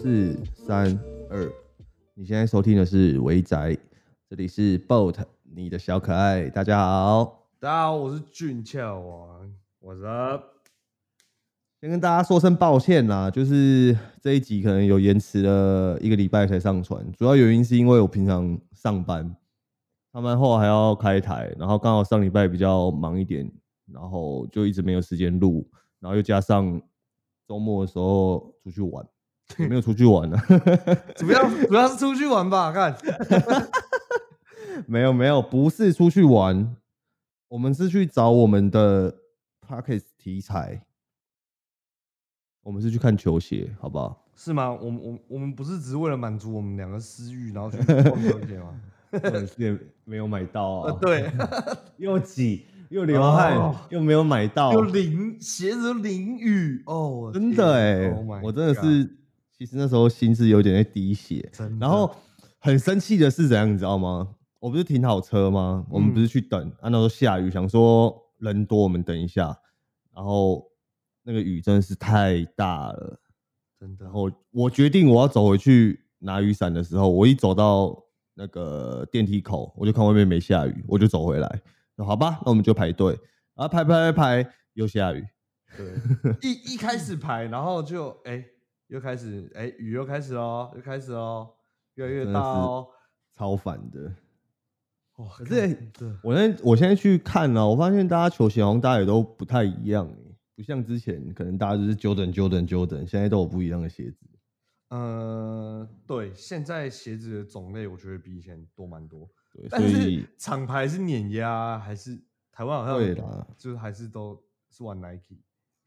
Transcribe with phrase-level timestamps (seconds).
[0.00, 0.96] 四三
[1.28, 1.52] 二，
[2.14, 3.76] 你现在收听的是维宅，
[4.30, 7.48] 这里是 Boat，你的小可爱，大家好。
[7.58, 10.44] 大家好，我是俊俏王，What's up？
[11.80, 19.34] 先跟大家说声抱歉啦，就是这一集可能有延迟了一个礼拜才上传，主要原因是因为我平常上班，
[20.12, 23.50] 上班后还要开台，然后刚好上礼拜比较忙一点，
[23.92, 25.68] 然后就一直没有时间录，
[25.98, 26.80] 然后又加上
[27.48, 29.04] 周末的时候出去玩，
[29.56, 30.36] 也没有出去玩呢，
[31.16, 32.96] 主要主要是出去玩吧，看，
[34.86, 36.76] 没有没有，不是出去玩，
[37.48, 39.10] 我们是去找我们的
[39.66, 40.82] p a c k e t 题材。
[42.62, 44.26] 我们是去看球鞋，好不好？
[44.36, 44.70] 是吗？
[44.70, 48.78] 我们我我们不是只是为了满足我们两个私欲，然后去 逛球鞋吗？
[49.56, 50.98] 也没有买到啊。
[51.00, 51.32] 对，
[51.96, 58.10] 又挤又流汗，又没有买到，又淋鞋子淋雨哦，真的哎，
[58.42, 59.17] 我真的是，
[59.58, 61.50] 其实那时候心是有点在滴血。
[61.80, 62.14] 然后
[62.58, 64.36] 很生气的是怎样，你知道吗？
[64.60, 65.84] 我不是停好车吗？
[65.90, 69.58] 我们不是去等，啊，那时候下雨，想说人多，我们等一下，
[70.14, 70.66] 然后。
[71.24, 73.20] 那个雨真的是太大了，
[73.78, 74.06] 真的。
[74.06, 77.94] 然后我决定我要走回去拿雨伞的时候，我一走到
[78.32, 81.60] 那个电梯口，我就看外面没下雨，我就走回来。
[81.96, 83.12] 说好吧，那我们就排队。
[83.54, 85.22] 然后排排排排，又下雨。
[85.76, 88.42] 对，一一开始排，然后就哎，
[88.88, 91.54] 又开始哎，雨又开始喽，又开始喽，
[91.94, 92.88] 越来越大哦，
[93.32, 94.14] 超烦的。
[95.16, 95.90] 哇，可是
[96.22, 100.08] 我那我现在去看了，我发现大家球鞋好像大家也都不太一样
[100.54, 104.26] 不像之前，可能大家就是 Jordan Jordan Jordan，现在都有不一样的鞋子。
[104.88, 109.28] 呃，对，现在鞋子的种类我觉得比以前多蛮多。
[109.52, 112.18] 对，所以厂牌是碾压还是
[112.50, 115.36] 台湾好像对啦，就是还是都是玩 Nike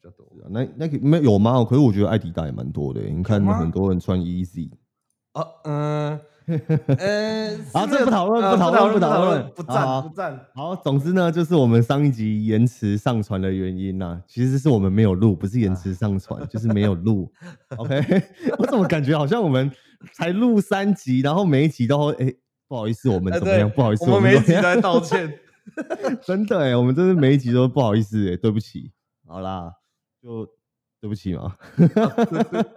[0.01, 0.25] 比较多。
[0.49, 1.63] Nike Nike 没有吗？
[1.63, 4.69] 可是我觉得艾迪达也蛮多的，你看很多人穿 Easy。
[5.33, 6.19] 啊，嗯。
[6.97, 10.45] 呃，好， 这不讨论，不讨论，不讨论，不赞，不赞。
[10.55, 17.31] 好，总之呢，就是我们上一集延迟上传的原因呐，其实是我们没有录，不是延迟上传，就是没有录。
[17.77, 18.01] OK，
[18.57, 19.71] 我怎么感觉好像我们
[20.13, 22.33] 才录三集，然后每一集都哎，
[22.67, 23.69] 不好意思，我们怎么样？
[23.69, 25.31] 不好意思，我们每一集都在道歉。
[26.25, 28.91] 真的哎，我们真的每一集都不好意思哎，对不起。
[29.25, 29.71] 好啦，
[30.21, 30.47] 就。
[31.01, 31.57] 对不起嘛，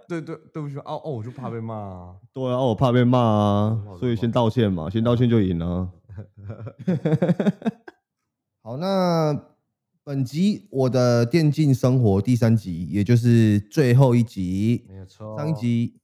[0.09, 5.91] 对对对不起哦哦，我就怕被骂啊，对啊，我怕被骂啊，所以先道歉嘛，先道歉就赢了。
[8.63, 9.39] 好，那
[10.03, 15.37] 本集我的电竞生活第三集，也就是最后一集，没错。
[15.37, 15.99] 上一集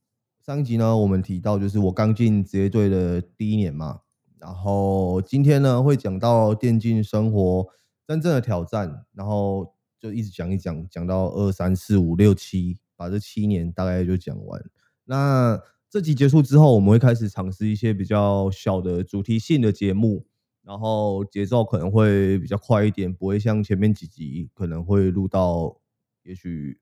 [0.45, 4.01] 上一集呢，我们提到就是我刚进职业队的第一年嘛，
[4.37, 7.65] 然后今天呢会讲到电竞生活
[8.05, 9.73] 真正的挑战，然后。
[10.01, 14.59] 就一直讲一讲，讲到二三四五六七，把这七年大概就讲完。
[15.05, 20.25] 那这集结束之后，我们会开始尝试一些比较小的主题性的节目，
[20.63, 25.77] 然后节奏可能会比较快一点，不会像前面几集可能会录到
[26.23, 26.79] 也许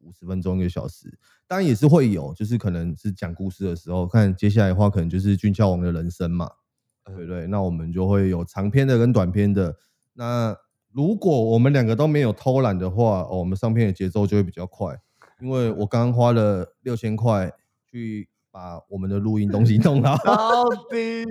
[0.00, 1.16] 五十分钟一个小时。
[1.46, 6.50] 当然也是会有，就是可能是讲故事的时候，看接下来的话，可能就是俊俏王的人生嘛，
[7.04, 7.46] 对不对？
[7.46, 9.76] 那我们就会有长篇的跟短篇的。
[10.14, 10.56] 那
[10.96, 14.98] 如果我们两个都没有偷懒的话，哦，我们上片的节奏就会比较快。
[15.42, 17.52] 因为我刚刚花了六千块
[17.84, 21.22] 去把我们的录音东西弄好， 到底，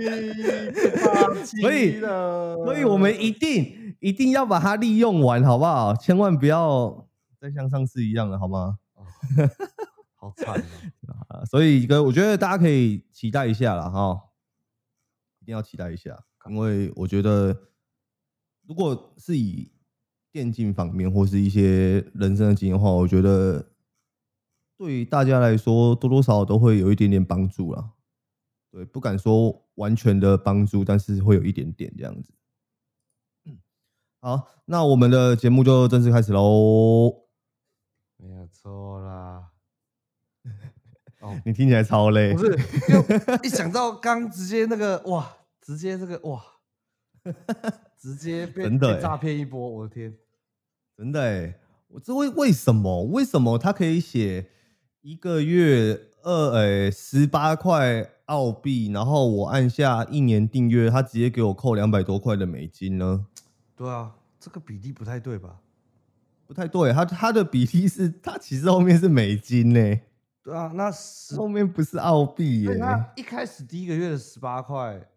[1.61, 5.95] 所以，所以我们一定一定要把它利用完，好不好？
[5.95, 7.07] 千万不要
[7.41, 8.77] 再像上次一样了，好吗？
[10.13, 10.63] 好惨
[11.29, 11.43] 啊！
[11.49, 14.15] 所以，哥，我觉得大家可以期待一下了哈，
[15.41, 16.15] 一定要期待一下，
[16.51, 17.57] 因为我觉得。
[18.67, 19.71] 如果是以
[20.31, 23.71] 电竞方面或是一些人生的经验的话，我觉得
[24.77, 27.91] 对大家来说多多少少都会有一点点帮助啦。
[28.71, 32.33] 对，不敢说完全的帮助，但是会有一点点这样子。
[34.19, 37.27] 好，那我们的节目就正式开始喽。
[38.17, 39.51] 没有错啦。
[41.21, 42.33] 哦，你听起来超累。
[42.33, 42.57] 不是，
[43.43, 46.43] 一想到刚直接那个哇，直接这个哇。
[48.05, 48.69] 直接被
[49.01, 50.15] 诈骗一波，我的天！
[50.95, 53.03] 真的哎，我这为为什么？
[53.05, 54.47] 为什么他可以写
[55.01, 63.25] 一个月二诶十八块澳币，然后我按下一年订阅，他直接给我扣两百多块的美金呢？
[63.75, 65.63] 对啊，这个比例不太对吧？
[66.45, 69.99] 不太对，他他的比例是，他其实后面是美金呢。
[70.43, 70.91] 对啊，那
[71.35, 72.75] 后面不是澳币耶。
[72.75, 75.09] 那一开始第一个月的十八块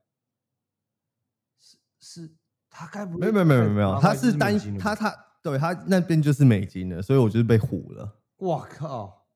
[1.59, 2.38] 是是。
[2.71, 8.15] 他该不没有没有没有没有，他是单他他对他那边就是美金的，所以我就是被唬了。
[8.37, 9.27] 我靠，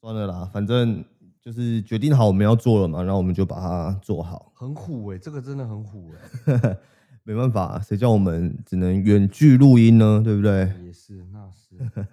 [0.00, 1.04] 算了啦，反正
[1.40, 4.52] 就是决定好我们要做了嘛，然后我们就把它做好。
[4.54, 6.12] 很虎哎，这个真的很虎
[6.46, 6.76] 哎，
[7.24, 10.20] 没办法，谁叫我们只能远距录音呢？
[10.24, 10.72] 对不对？
[10.84, 12.06] 也是，那是。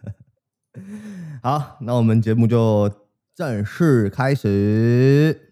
[1.44, 2.92] 好，那我们节目就
[3.36, 5.43] 正式开始。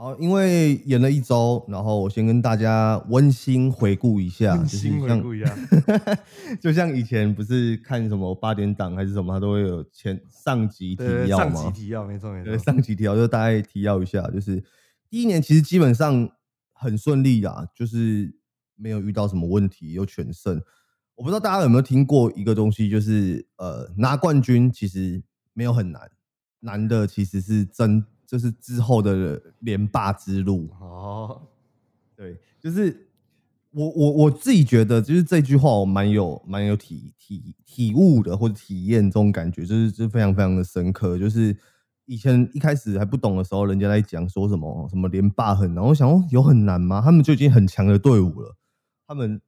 [0.00, 5.54] 好，因为演了一周，然后我先跟大家温馨回顾一下，温馨回顾一下，
[6.58, 11.54] 就像以前不是看什么八点档还是什么，它都会有前上集提要吗？
[11.54, 12.56] 上集提要，没错没错。
[12.56, 14.64] 上集提要就大概提要一下，就是
[15.10, 16.30] 第一年其实基本上
[16.72, 18.34] 很顺利啊，就是
[18.76, 20.62] 没有遇到什么问题，又全胜。
[21.16, 26.10] 我不知道大家有没有听过一个东西，就是呃拿冠军其实没有很难，
[26.60, 28.02] 难的其实是争。
[28.30, 31.48] 就是之后的连霸之路哦，
[32.14, 33.08] 对，就是
[33.72, 41.18] 我我我自己觉得，就是这句话我蛮有蛮有体体体悟的，或者体验这种感觉，就是就非常非常的深刻。
[41.18, 41.56] 就是
[42.04, 47.00] 以前一开始还不懂的时候，人家在讲说什么什么连霸很难，我想哦，有很难吗？
[47.04, 48.54] 他们就已经很强的队伍了，
[49.08, 49.40] 他们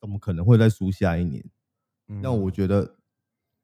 [0.00, 1.44] 怎么可能会再输下一年？
[2.20, 2.96] 那我觉得，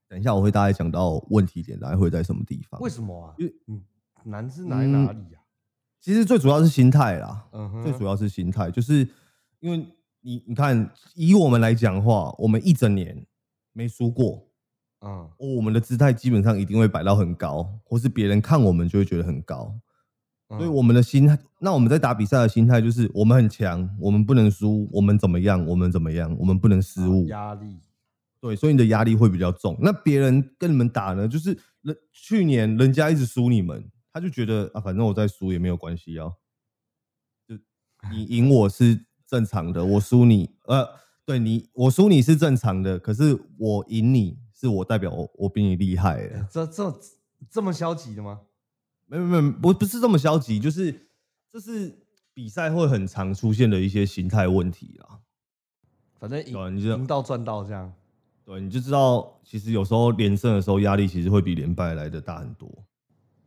[0.08, 2.80] 等一下我会大概讲到问题点，大概会在什么地方？
[2.80, 3.34] 为什么啊？
[3.36, 3.82] 因为嗯。
[4.24, 5.40] 难是难在哪里呀？
[6.00, 9.06] 其实最主要是心态啦，嗯最主要是心态，就是
[9.58, 9.86] 因为
[10.22, 13.26] 你你看，以我们来讲话，我们一整年
[13.74, 14.48] 没输过，
[15.00, 19.74] 嗯，我们的姿态基本上一定会摆到很高，或是别人看我们就会觉得很高，
[20.48, 27.78] 所以我们的心态，那我们在打比赛的心态就是我们很强，我们不能输，我们怎么样，我们怎么样，我们不能失误，压力，
[28.40, 29.76] 对，所以你的压力会比较重。
[29.82, 33.90] 那别人跟你们打呢，就是人去年人家一直输你们。
[34.12, 36.30] 他就觉得啊，反正我再输也没有关系啊，
[37.46, 37.56] 就
[38.10, 40.88] 你赢我是正常的，我输你呃，
[41.24, 47.00] 对你我输你是正常的，可是我赢你是我代表我我比你厉害，这这
[47.48, 48.40] 这么消极的吗？
[49.06, 51.08] 没有没有不不是这么消极，就是
[51.52, 55.20] 这是比赛会很常出现的一些心态问题啦。
[56.18, 57.92] 反正赢你就赢到赚到这样，
[58.44, 62.68] 对，你就知道其实有时候连胜的时候压力其实会比连败来的大很多。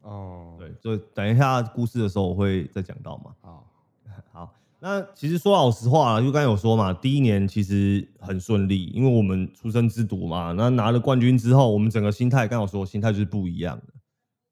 [0.04, 3.32] 哦，对，就等一下故事的时候我会再讲到嘛。
[3.42, 3.72] 好，
[4.34, 10.52] 好，那其实说老实话，就刚才有说嘛，第一年其实很顺利，因为我们出生之犊嘛。
[10.52, 13.94] 那拿了冠军之后，我们整个心态，刚好说心态就是不一样的。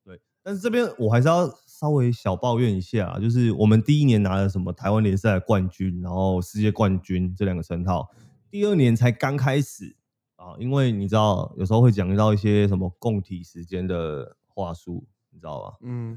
[0.05, 8.09] 对，但是这边我还是要稍微小抱怨一下，就是我们第一年拿了什么台湾联赛冠军，然后世界冠军这两个称号，
[8.49, 9.97] 第二年才刚开始
[10.37, 15.05] 啊，因为你知道有时候会讲到一些什么共体时间的话术。
[15.41, 15.77] 你知道吧？
[15.81, 16.15] 嗯，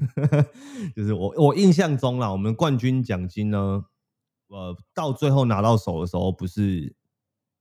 [0.95, 3.83] 就是我我印象中啦，我们冠军奖金呢，
[4.49, 6.95] 呃，到最后拿到手的时候，不是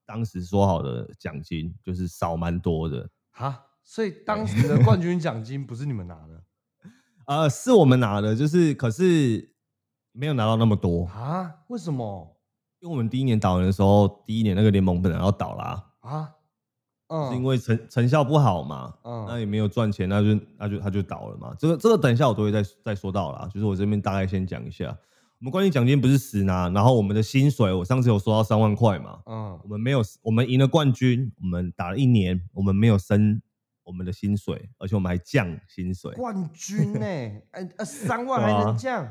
[0.05, 3.65] 当时说好的奖金，就是少蛮多的哈。
[3.83, 6.45] 所以当时的冠军奖金不是你们拿的，
[7.27, 9.55] 呃，是我们拿的，就是可是
[10.13, 11.61] 没有拿到那么多啊？
[11.69, 12.37] 为什么？
[12.81, 16.34] 因为我们第一年倒人的时候，第一年那个联盟本来要倒啦啊。
[17.31, 21.55] 是因为成成效不好嘛，嗯，那也没有赚钱，那就那就他就倒了嘛。
[21.59, 24.87] 这个这个等一下我都会再再说到啦，就是我这边大概先讲一下，
[25.39, 33.41] 我们冠军奖金不是死拿，然后我们的薪水，我上次有说到三万块嘛，嗯，我们没有，我们赢了冠军，我们打了一年，我们没有升
[33.83, 36.13] 我们的薪水，而且我们还降薪水。
[36.13, 37.01] 冠军呢？
[37.53, 39.09] 哎呃，三万还能降？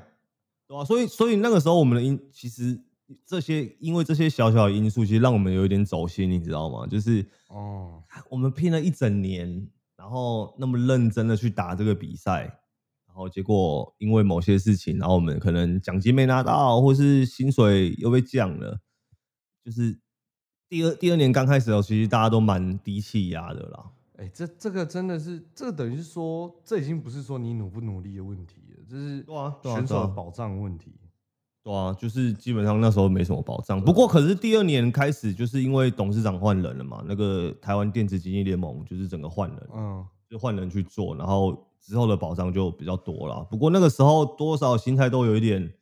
[0.68, 2.82] 对啊，所以所以那个时候我们的因其实。
[3.26, 6.88] 这些因为这些小小的因素，其实让我们有一点走心，你知道吗？
[6.88, 12.42] 就是哦，我们拼了一整年，然后那么认真的去打这个比赛，
[13.06, 18.80] 然后结果因为某些事情，然后我们可能奖金没拿到，或是薪水又被降了，
[19.64, 20.00] 就是
[20.70, 23.92] 第二第二年刚开始的时候，其实大家都蛮低气压的啦。
[24.18, 29.26] 哎，这这个真的是，这个等于是说，这已经不是说你努不努力的问题了，这是
[29.64, 30.94] 选手的保障问题。
[31.64, 33.82] 对啊，就是基本上那时候没什么保障。
[33.82, 43.48] 不过，可是第二年开始，就是因为董事长换人了嘛，那个台湾电子经济联盟就是整个换人，嗯，就换人去做，然后之后的保障就比较多了。
[43.50, 45.74] 不过那个时候多少心态都有一点，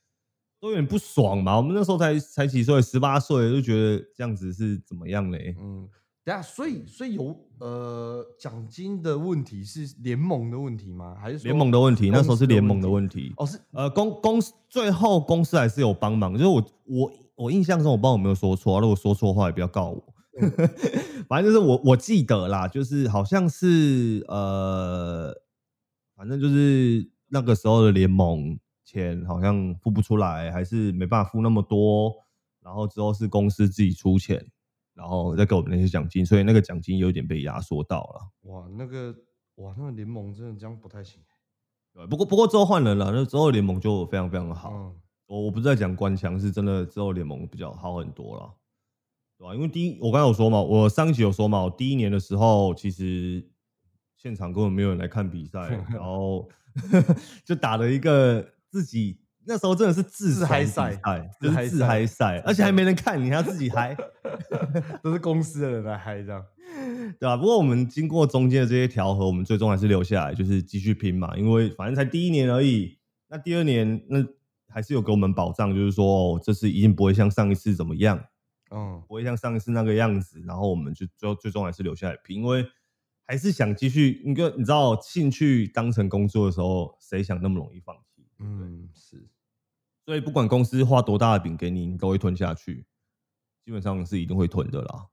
[0.60, 1.58] 都有点不爽嘛。
[1.58, 5.56] 我们那时候才才几岁，十八岁，就觉得这样子是怎么样嘞？
[5.60, 5.90] 嗯。
[6.24, 11.16] 等下，所以所以有呃奖金的问题是联盟的问题吗？
[11.20, 12.10] 还是联盟的问题？
[12.12, 13.34] 那时候是联盟的问题。
[13.38, 16.34] 哦，是呃公公司最后公司还是有帮忙。
[16.34, 20.04] 就是我我我印象中，我不知道有没有说错，如果说错话也不要告我。
[21.28, 25.34] 反正就是我我记得啦，就是好像是呃，
[26.16, 32.14] 反正就是那个时候的联盟钱好像付不出来，还是没办法付那么多，
[32.62, 34.46] 然后之后是公司自己出钱。
[34.94, 38.52] 然后再给我们那些奖金，所以那个奖金有点被压缩到了。
[38.52, 39.16] 哇，那个
[39.56, 41.22] 哇，那个联盟真的这样不太行。
[41.94, 44.94] 对，不过不过之后换人了，那之后联盟就非常非常好。
[45.28, 48.54] 我我不是在讲官腔，是真的之后联盟比较好很多了，
[49.38, 49.56] 对吧？
[49.56, 53.50] 因为第一我刚才有说嘛，我上一集有说嘛，我第一年的时候其实
[54.18, 56.50] 现场根本没有人来看比赛， 然后
[57.46, 59.20] 就打了一个自己
[59.52, 60.98] 那时候真的是自嗨赛，
[61.42, 63.94] 就是自嗨赛，而且还没人看，你还要自己嗨，
[65.04, 66.42] 都是公司的人来嗨这样。
[67.20, 67.36] 对吧？
[67.36, 71.36] 不过我们经过中间的这些调和，我们最终还是留下来，就是继续拼嘛。
[71.36, 74.26] 因为反正才第一年而已，那第二年那
[74.70, 78.24] 还是有给我们保障，就是说哦，这次一定不会像上一次怎么样，
[78.74, 80.42] 嗯，不会像上一次那个样子。
[80.48, 82.66] 然后我们就最后最终还是留下来拼，因为
[83.28, 84.22] 还是想继续。
[84.26, 88.26] 你个你知道，兴趣当成工作的时候，谁想那么容易放弃？
[88.40, 89.28] 嗯，是。
[90.06, 92.86] 所以不管公司画多大的饼给你，你都会吞下去，
[93.64, 95.08] 基本上是一定会吞的啦。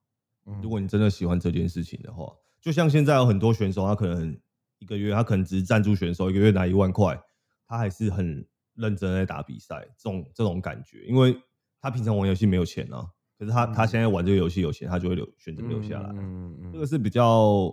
[0.62, 4.38] 如果你真的喜欢这件事情的话，就像现在有很多选手，他可能
[4.78, 7.20] 一个月他可能只是赞助选手，一个月拿一万块，
[7.66, 11.38] 他还是很认真在打比赛，这种这种感觉，因为
[11.80, 13.06] 他平常玩游戏没有钱啊，
[13.38, 16.08] 可是他他现在玩这个游戏有钱，他就会留选择留下来。
[16.14, 17.70] 嗯嗯，这个是比较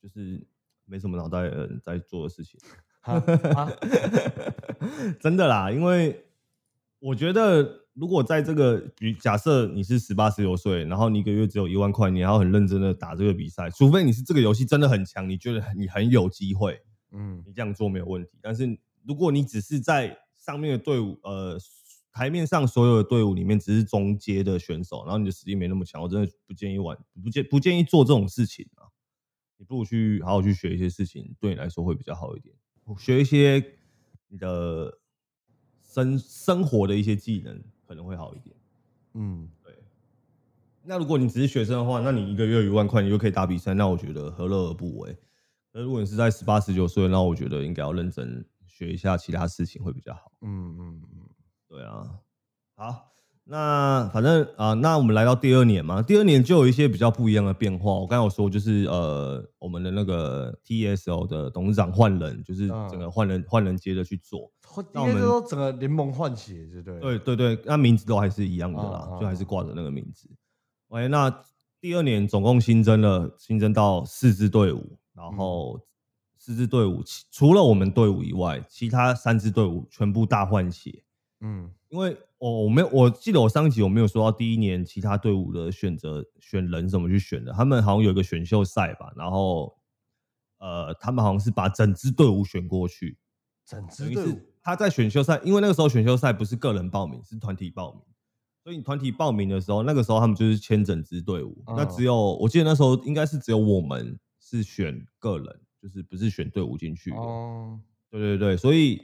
[0.00, 0.46] 就是
[0.84, 2.60] 没什么脑袋人在做的事情。
[5.18, 6.24] 真的啦，因为
[7.02, 7.80] 我觉得。
[7.94, 16.80] 如果在这个，比假设你是十八十九岁，然后你一个月只有一万块，你要很认真的打这个比赛，除非你是这个游戏真的很强，你觉得你很有机会，
[17.10, 18.30] 嗯，你这样做没有问题。
[18.40, 21.58] 但是如果你只是在上面的队伍，呃，
[22.14, 28.88] 台面上所有的队伍里面只是中阶的选手，然后你的实力没那么强，我真的不建议玩，不建不建议做这种事情啊。
[29.58, 32.56] 你不如去好好去学一些事情，对你来说会比较好一点，
[32.96, 33.62] 学一些
[34.28, 34.98] 你的
[35.92, 37.62] 生生活的一些技能。
[37.84, 38.56] 可能会好一点，
[39.12, 39.74] 嗯，对。
[40.82, 45.14] 那如果你只是学生的话，那你一个月一万块，你就可以打比赛，那我觉得何乐而不为？
[45.72, 50.32] 那如果你是在十八十九岁，那我觉得应该要认真学一下其他事情会比较好。
[50.40, 51.28] 嗯嗯嗯，
[51.68, 52.18] 对啊，
[52.76, 53.11] 好。
[53.44, 57.92] 那反正啊，那我们来到第二年嘛，第二年就有一些比较不一样的变化。
[57.92, 64.50] 我刚才有说，就是呃，我们的那个 TSO 的董事长换人，就是整个换人换人接着去做。
[64.92, 67.18] 那我们说整个联盟换血，对不对？
[67.18, 70.30] 对对对，那名字都还是一样的啦，就还是挂着那个名字。
[70.88, 71.44] OK，那
[71.80, 75.80] 第二年总共新增了新增到四支队伍，然后
[76.38, 81.02] 四支队伍除了我们队伍以外，其他三支队伍全部大换血。
[81.40, 82.16] 嗯，因为。
[82.42, 89.72] 我我没有，我记得我上一集我没有说到第一年其他队伍的选择选人怎么去选的，他们好像有一个选秀赛吧，然后
[90.58, 93.16] 呃，他们好像是把整支队伍选过去，
[93.64, 98.02] 整支队伍他在选秀赛，因为那个时候选秀赛不是个人报名，是团体报名，
[98.64, 107.78] 所以你团体报名的时候，那个时候他们就是签整支队伍，那只有我记得那时候应该是只有我们是选个人，就是不是选队伍进去的，哦，
[108.10, 109.00] 对对对，所以。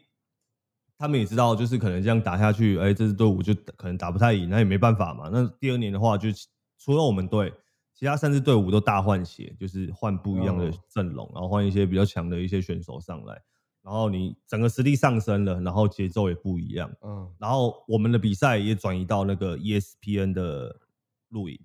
[0.98, 5.30] 他们也知道，就是可能这样打下去，哎，这支队伍就可能打不太赢，那也没办法嘛。
[5.32, 6.28] 那第二年的话，就
[6.76, 7.52] 除了我们队，
[7.94, 13.40] 其他三支队伍都大换血，就是换不一样的阵容，然后换一些比较强的一些选手上来，
[13.82, 16.90] 然后你整个实力上升了，然后节奏也不一样。
[17.02, 20.74] 嗯，然后我们的比赛也转移到那个 ESPN 的
[21.28, 21.56] 录影，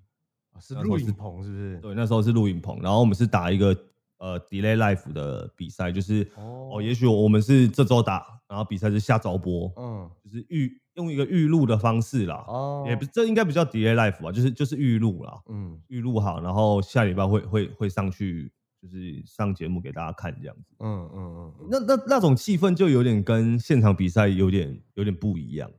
[0.61, 1.79] 是录影棚是不是？
[1.79, 3.75] 对，那时候是录影棚，然后我们是打一个。
[4.23, 18.49] 呃，delay life 的比赛就是哦，也许我们是这周打，然后比赛是下周播，嗯，就是预用一个预录的方式啦，哦，也不这应该不叫 delay life 吧，就是就是预录啦，嗯，预录好，然后下礼拜会会会上去，
[18.81, 25.69] 就是上节目给大家看这样子，嗯嗯嗯，那那那种气氛就有点跟现场比赛有点有点不一样，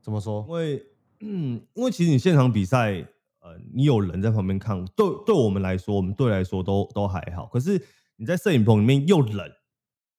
[0.00, 0.44] 怎么说？
[0.48, 0.86] 因为
[1.20, 3.06] 嗯，因为其实你现场比赛。
[3.40, 7.46] 呃，你有人在旁边看，对对我们来说，我们队来说都都还好。
[7.46, 7.82] 可是
[8.16, 9.50] 你在摄影棚里面又冷，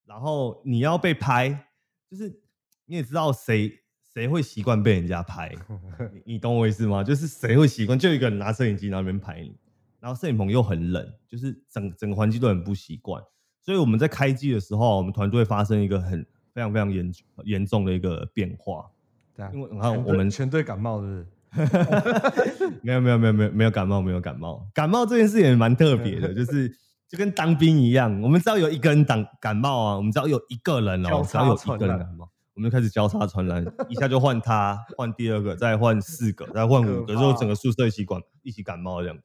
[0.06, 1.68] 然后你要被拍，
[2.10, 2.42] 就是
[2.86, 3.72] 你也知道谁
[4.13, 5.56] 谁会习惯被人家拍，
[6.13, 7.04] 你你懂我意思吗？
[7.04, 9.56] 就是谁会习惯就一个人拿摄影机那边拍你，
[10.00, 13.24] 然后摄影棚又很冷，就是整整个环境都很不习惯。
[13.62, 17.13] 所以我们在开机的时候，我们团队发生一个很非常非常严
[17.44, 18.90] 严重的一个变化，
[19.36, 21.28] 对啊，因为你看我们全队感冒是不是？
[22.81, 26.70] 没有没有没有没有没有感冒没有感冒感冒这件事也蛮特别的， 就是
[27.10, 39.24] 就跟当兵一样，我们只要有一个人感感冒啊，我们只要有一个人哦，只要有一个人感冒，我们就开始交叉传染，一下就换他， 换第二个，再换四个，再换五个，之后整个宿舍一起管一起感冒这样子。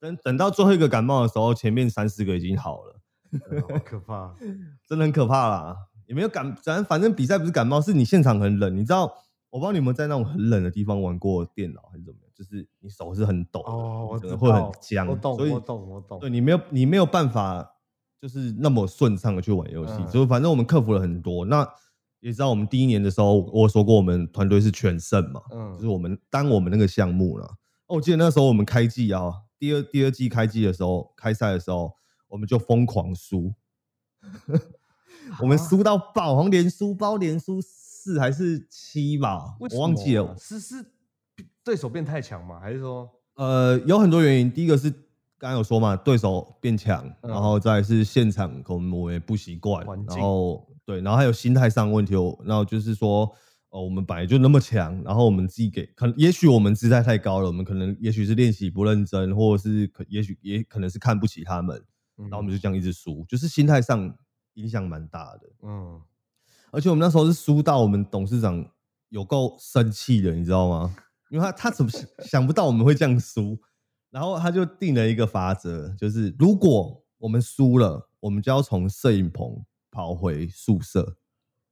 [0.00, 3.00] 等等到最后一个感冒的时候，前面三四个已经好了，
[3.60, 4.34] 好可怕，
[4.88, 5.76] 真的很可怕啦。
[6.06, 9.12] 也没有感，咱反正比赛不是感冒，是你现场很冷，你知道。
[9.50, 16.18] 我不知道你们在那种很冷的地方玩过电脑还是怎么样，就是你手是很抖，哦，会很僵，我懂，我懂，我懂。
[16.20, 17.66] 对你没有，你没有办法
[18.20, 21.44] 就是那么顺畅的去玩游戏，所以反正我们克服了很多。
[21.46, 21.66] 那
[22.20, 27.46] 也知道我们第一年的时候，我说过我们团队是全胜嘛，嗯，就是我们当我们那个项目了。
[27.86, 31.94] 哦，我记得那时候我们开季啊，第二第二季开季的时候，开赛的时候，
[32.26, 33.54] 我们就疯狂输，
[35.40, 37.60] 我们输到爆，好像连输包连输
[38.00, 40.36] 四还是七吧，我忘记了。
[40.38, 40.84] 是是
[41.64, 42.60] 对手变太强吗？
[42.60, 43.10] 还是说？
[43.34, 44.48] 呃，有很多原因。
[44.48, 44.88] 第一个是
[45.36, 52.14] 刚刚有说嘛，对手变强，然后再是现场可能我也不习惯，然后对，然后还有心态上问题。
[52.44, 53.28] 然后就是说，
[53.70, 61.76] 哦，我们本来就那么强，然后我们自己给，可能也许我们姿态太高了，我们可能也许是练习不认真，或者是可也许也可能是看不起他们，
[62.16, 64.16] 然后我们就这样一直输，就是心态上
[64.54, 65.48] 影响蛮大的。
[65.62, 66.00] 嗯，
[66.70, 68.64] 而且我们那时候是输到我们董事长
[69.08, 70.94] 有够生气的，你知道吗？
[71.30, 71.90] 因为他他怎么
[72.24, 73.58] 想不到我们会这样输，
[74.10, 81.16] 然后他就定了一个法则，就是如果我们输了，我们就要从摄影棚跑回宿舍。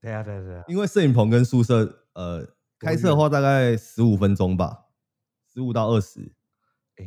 [0.00, 0.64] 对啊，对啊对啊。
[0.68, 2.46] 因为摄影棚跟宿舍，呃，
[2.78, 4.86] 开车的话大概十五分钟吧，
[5.52, 6.32] 十五到二十。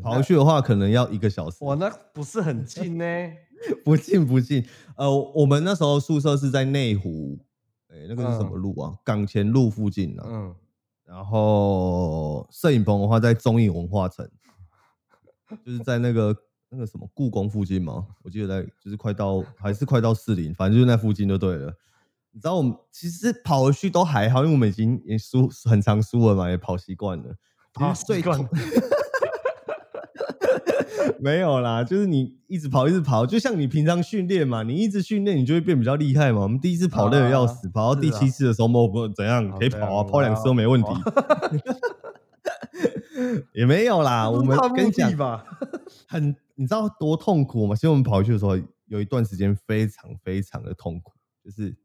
[0.03, 1.63] 跑回去的话可能要一个小时。
[1.65, 3.03] 哇，那不是很近呢？
[3.83, 4.65] 不近不近。
[4.95, 7.39] 呃，我们那时候宿舍是在内湖，
[7.89, 8.95] 哎，那个是什么路啊？
[9.03, 10.25] 港前路附近啊。
[10.27, 10.55] 嗯。
[11.05, 14.29] 然后摄影棚的话，在中影文化城，
[15.65, 16.35] 就是在那个
[16.69, 18.05] 那个什么故宫附近嘛。
[18.23, 21.73] 我记得在就是快到还是快到四零，反正就是那附近就对了。
[22.31, 27.35] 你知道我们其实跑回去都还好，因为我们已经也输很长输了嘛，也跑习惯了。
[27.73, 28.39] 跑习惯。
[31.21, 36.41] 没有啦，就是你一直跑，一直跑，就像你平常训练嘛，你一直训练，你就会变比较厉害嘛。
[36.41, 40.87] 我们第一次跑累的要死，跑到第七次的时候，我不怎样可以跑啊，跑两次都没问题。
[43.53, 45.43] 也没有啦， 我们跟你讲吧，
[46.07, 47.75] 很 你知道多痛苦吗？
[47.75, 51.11] 其实我们跑去的时候，有一段时间非常非常的痛苦，
[51.43, 51.75] 就是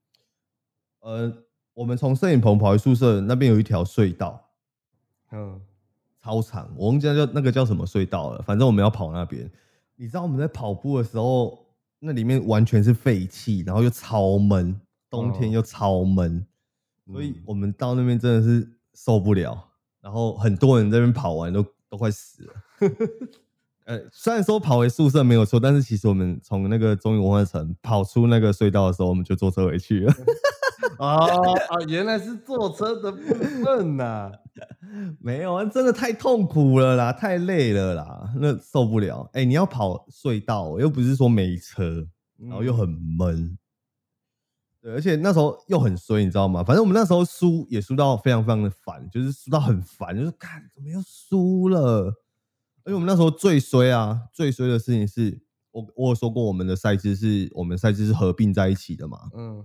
[1.00, 1.32] 呃，
[1.74, 4.50] 我们从摄影棚跑回宿舍那边有一条隧道，
[5.32, 5.60] 嗯。
[6.24, 8.40] 超长，我们家叫那个叫什么隧道了？
[8.40, 9.50] 反正我们要跑那边。
[9.94, 11.66] 你知道我们在跑步的时候，
[11.98, 16.46] 那里面完全是废气，然后又超闷，冬天又超闷，
[17.12, 19.62] 所以我们到那边真的是受不了。
[20.00, 22.54] 然后很多人在那边跑完都都快死了。
[23.84, 30.14] 呃，虽然说跑回宿舍没有错，但是其实我们从那个中影文化城跑出那个隧道的时候，我们就坐车回去了。
[30.98, 31.80] 啊啊！
[31.88, 33.34] 原来是坐车的部
[33.64, 34.30] 分呐，
[35.20, 39.28] 没有啊，真的太痛苦了啦，太累了啦，那受不了。
[39.32, 42.06] 哎，你要跑隧道，又不是说没车，
[42.38, 43.58] 然后又很闷，
[44.80, 46.62] 对，而且那时候又很衰，你知道吗？
[46.62, 52.14] 反正我们那时候输也输到非常非常的烦，就是输到很烦，就是看怎么又输了。
[52.84, 59.64] 而且我们那时候最衰啊，最衰的事情是我我有说过，我们的赛制是我们赛制是合并在一起的嘛，嗯。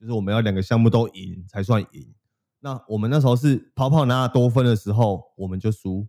[0.00, 2.14] 就是我们要两个项目都赢才算赢。
[2.60, 6.06] 那我们那时候是跑跑拿了多分的时候，我们就输；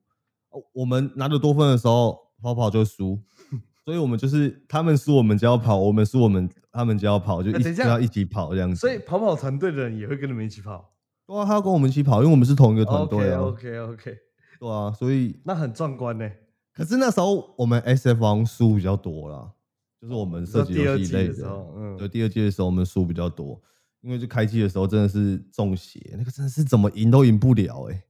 [0.73, 3.19] 我们拿着多分的时候，跑跑就输。
[3.85, 8.75] 所以，我们就是他们输我们就要跑，我们输我们他们就要跑，就一就要一起跑这样子。
[8.75, 10.93] 所以，跑跑团队的人也会跟你们一起跑。
[11.25, 13.39] 对啊，他要跟我们一起跑，因为我们是同一个团队啊。
[13.41, 14.17] OK OK。
[14.59, 16.29] 对啊，所以那很壮观呢。
[16.71, 19.51] 可是那时候我们 SF 王输比较多啦，
[19.99, 21.47] 就是我们设计游戏类的。
[21.75, 23.59] 嗯，对，第二季的时候我们输比较多。
[24.01, 28.03] 因为就开机的时候真的是中邪，那个真的是怎么赢都赢不了哎，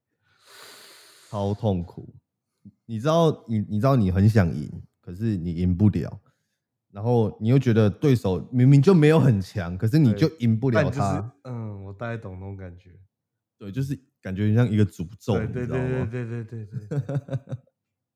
[1.29, 2.13] 超痛苦。
[2.85, 6.19] 你知道你你知道你很想赢，可是你赢不了，
[6.91, 11.33] 然后你又觉得对手明明就没有很强，可是你就赢不了他。
[11.43, 12.91] 嗯，我大概懂那种感觉。
[13.57, 16.99] 对，就是感觉像一个诅咒，对对对对对对对。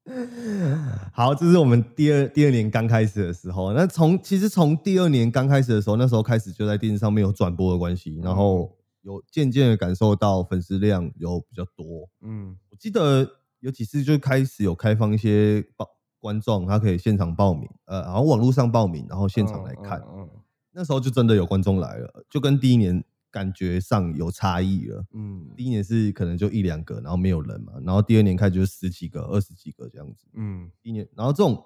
[1.14, 3.72] 好，这是我们第二第二年刚开始的时候。
[3.74, 12.10] 那从其实从第二年刚开始的时候，那时候开始就在电视上面有转播的关系，然后有渐渐的感受到粉丝量有比较多。
[12.22, 13.26] 嗯，我记得
[13.62, 15.88] 有几次就开始有开放一些报
[16.20, 20.02] 观众，他可以现场报名，呃，然后网络上报名，然后现场来看。
[20.14, 20.30] 嗯，
[20.74, 23.04] 那时候就真的有观众来了，就跟第一年。
[23.34, 31.66] 感觉上有差异了，嗯，第一年是可能就一两个，然后没有人嘛，然后第二年开始就十几个、二十几个这样子，嗯，一年，然后这种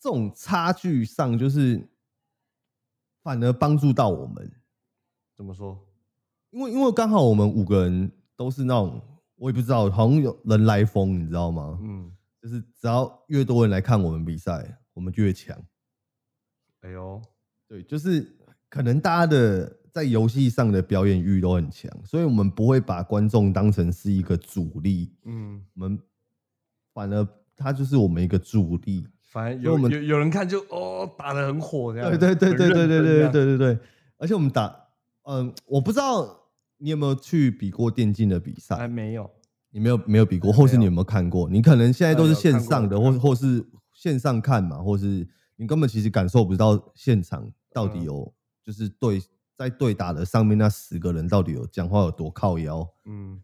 [0.00, 1.88] 这种差距上，就是
[3.22, 4.50] 反而帮助到我们，
[5.36, 5.78] 怎么说？
[6.50, 9.00] 因为因为刚好我们五个人都是那种，
[9.36, 11.78] 我也不知道，好像有人来疯，你知道吗？
[11.80, 15.56] 嗯，就是只要越多人来看我们比赛，我们就越强。
[16.80, 17.22] 哎呦，
[17.68, 18.36] 对，就是
[18.68, 19.76] 可能大家的。
[19.92, 25.98] 在游戏上的表演欲都很强，所以我们不会把观众当成是一个主力，嗯，我们
[26.94, 27.26] 反而
[27.56, 32.08] 他就是我们一个助力，反正有有有人看就哦打的很火这样。
[32.08, 33.78] 对对对对对对对对对对。
[34.16, 34.74] 而且我们打，
[35.24, 38.76] 嗯，我不知道你有没有去比过电竞的比赛？
[38.76, 39.28] 还没有。
[39.70, 41.48] 你没有没有比过，或是你有没有看过？
[41.48, 45.26] 你可能现在都是线上的，或或是线上看嘛，或是
[45.56, 49.20] 你根本其实感受不到现场到底有就是对。
[49.60, 52.88] 在对打的上面那十个人到底有讲话有多靠腰？
[53.04, 53.38] 嗯，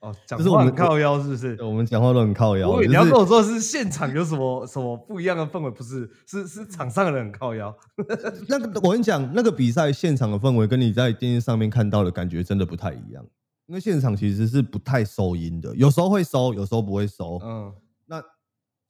[0.00, 1.56] 哦，讲话很靠腰是不是？
[1.62, 2.78] 我们讲话都很靠腰。
[2.82, 5.70] 你要跟我说是现场有什么什么不一样的氛围？
[5.70, 7.74] 不是，是是场上的人很靠腰。
[8.48, 13.24] 那个我跟你讲，那个比赛现场的氛围跟你在电视上面看到的感觉真的不太一样。
[13.64, 17.38] 因为现场其实是不太收音的，有时候会收，有时候不会收。
[17.42, 17.72] 嗯，
[18.04, 18.22] 那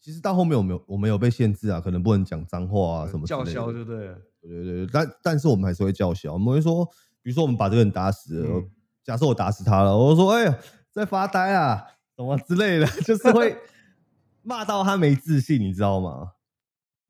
[0.00, 4.12] 其实到后面我们有我们有被限制啊，可能不能讲脏话啊什么叫嚣，就对。
[4.48, 6.84] 对对对，但但是我们还是会叫嚣，我们会说，
[7.22, 8.62] 比如说我们把这个人打死了，
[9.04, 10.58] 假设我打死他了，我说哎，
[10.90, 11.84] 在发呆啊，
[12.16, 13.56] 什么之类的， 就是会
[14.42, 16.32] 骂到他没自信，你知道吗？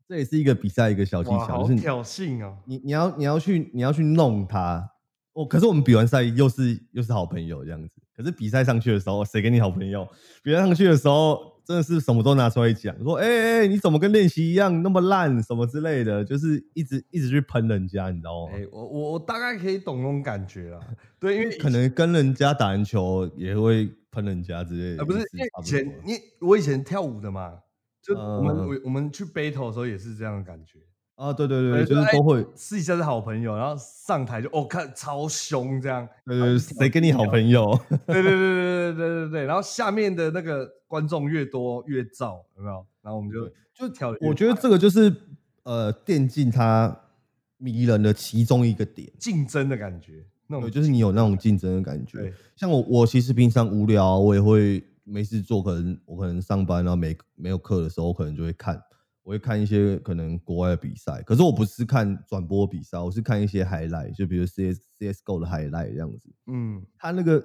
[0.06, 4.90] 这也是一个比赛一个小技巧，就是挑衅啊，你你要你要去你要去弄他，
[5.32, 10.06] 哦，可是我们比完赛又是又是好朋友这样子，可是比赛上去的时候，谁跟你好朋友？
[10.42, 11.51] 比赛上去的时候。
[11.64, 18.52] 真的是什么都拿出来讲，说哎哎，你怎么跟练习一样那么烂，什么之类的，就是一直一直去喷人家，你知道吗？
[18.54, 20.80] 哎，我我我大概可以懂那种感觉啊。
[21.18, 25.04] 对，因为可能跟人家打篮球也会喷人家之类的。
[25.04, 27.58] 不是，因为以前你我以前跳舞的嘛，
[28.02, 30.78] 就我们我我们去 battle 的时候也是这样的感觉。
[31.22, 36.08] 啊，对对对，就是都会私底下是好朋友，然后上台就哦看超凶这样。
[36.26, 37.78] 对对，谁跟你好朋友？
[38.08, 39.44] 对对对对对对对对。
[39.44, 42.84] 然后下面的那个观众越多越燥，有没有？
[43.02, 44.12] 然后我们就就挑。
[44.20, 45.14] 我觉得这个就是
[45.62, 46.92] 呃电竞它
[47.56, 50.24] 迷人的其中一个点，竞争的感觉。
[50.48, 52.34] 那种就是你有那种竞争的感觉。
[52.56, 58.82] 像我我其实平常无聊，我也会没事做，可能我可能上班然后没没有课的时候，可能就会看。
[59.24, 66.28] 我会看一些可能国外的比赛，可是我不是看转播比赛，我是看一些 highlight，就比如 C S C S GO 的 highlight 这样子。
[66.46, 67.40] 嗯，他那个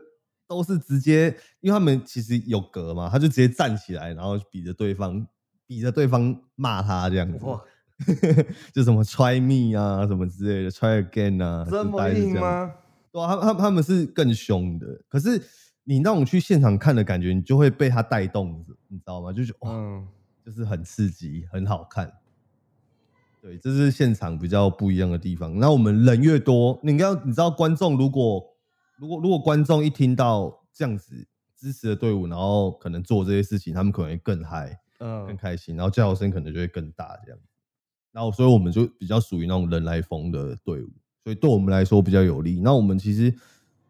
[0.48, 1.28] 都是直接，
[1.60, 5.28] 因为他们其实有格嘛，他就直接站起来，然后比着对方，
[5.68, 7.46] 比着对方骂他这样子。
[7.46, 7.62] 哇，
[8.74, 12.74] 就什么 try me 啊，什么之类的，try again 啊，这么硬吗？
[13.12, 14.88] 对啊，他他他们是更凶的。
[15.08, 15.40] 可是
[15.84, 19.32] 你那种去现场看的感觉，你就会被他带动，你知道吗？
[19.32, 20.04] 就是哇。
[20.48, 22.10] 就是很刺激，很好看。
[23.42, 25.60] 对，这是现场比较不一样的地方。
[25.60, 28.42] 那我们人越多，你要你知道，观众如果
[28.96, 37.38] 如果如果观众一听到这样子支持的队伍，然后可能做这些事情，他们可能会更嗨，嗯，更开心，然后叫声可能就会更大这样。
[38.14, 40.90] 然后，所以我们就比较属于那种人来疯的队伍，
[41.26, 42.62] 所以对我们来说比较有利。
[42.62, 43.36] 那我们其实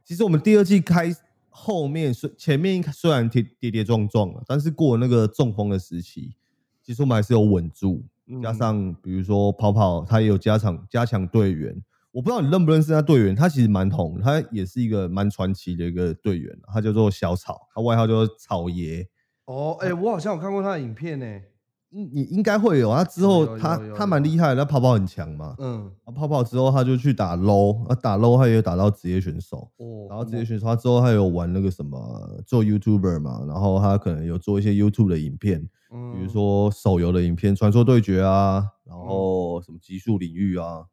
[0.04, 1.16] 其实我们第二季开
[1.52, 6.34] 后面虽前面虽然跌跌跌撞撞了，但是过了那个中风的时期。
[6.88, 8.02] 其实我们还是有稳住，
[8.42, 11.76] 加上比如说跑跑，他也有加强加强队员。
[12.14, 19.06] 我不知道你认不认识他队员，他其实蛮红，他也是一个蛮传奇的一个队员，他叫做小草，他外号叫做草爷。
[19.48, 21.26] 哦，哎，我好像有看过他的影片呢。
[21.90, 23.04] 应你应该会有啊。
[23.04, 25.56] 之后他他蛮厉害的，他跑跑很强嘛。
[25.60, 25.92] 嗯。
[26.16, 29.70] 跑跑之后他就去打 low，啊打 low 他也有打到职业选手。
[29.78, 30.08] 哦。
[30.10, 35.68] 然后职业选手他之后他有玩那个什么做 YouTuber 嘛，然后他可能有做一些 YouTube 的影片。
[35.90, 40.84] 比如说手游的影片《传说对决》啊，然后什么极速领域啊，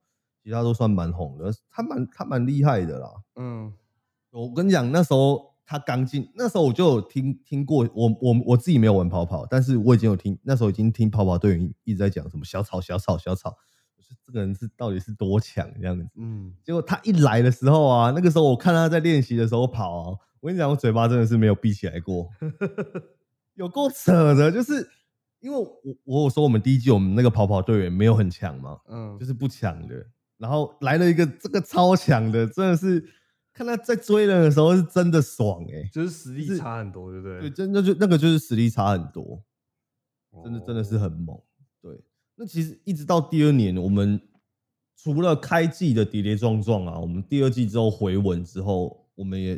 [0.40, 1.52] 其他都算蛮红的。
[1.68, 3.08] 他蛮他蛮厉害的啦。
[3.34, 3.72] 嗯，
[4.30, 7.88] 我跟你讲，那时候他刚进，那时候我就有听听过。
[7.94, 13.56] 我我我自己没有玩跑跑，但是我已经有听，那时候已经听跑跑队员一直在讲什么小草小草小草，
[14.26, 16.06] 这个人是到底是多强这样子。
[16.16, 22.28] 嗯，结果他一来的时候啊，那个时候我看他在练习的时候跑，啊，我跟你讲，我嘴巴真的是没有闭起来过。
[23.54, 24.88] 有够扯的，就是
[25.40, 29.94] 因为我我有说我们第一季我们那个跑跑队员没有很强嘛，嗯，就是不强的，
[30.38, 33.02] 然后来了一个这个超强的，真的是
[33.54, 37.40] 看他在追人的时候是真的爽哎，就是实力差很多，对不对？
[37.42, 39.42] 对，真的就那个就是实力差很多，
[40.42, 41.40] 真的真的是很猛。
[41.80, 42.02] 对，
[42.34, 44.20] 那其实一直到第二年，我们
[44.96, 49.56] 除了开季的跌跌撞撞啊，我们第二季之后回稳之后，我们也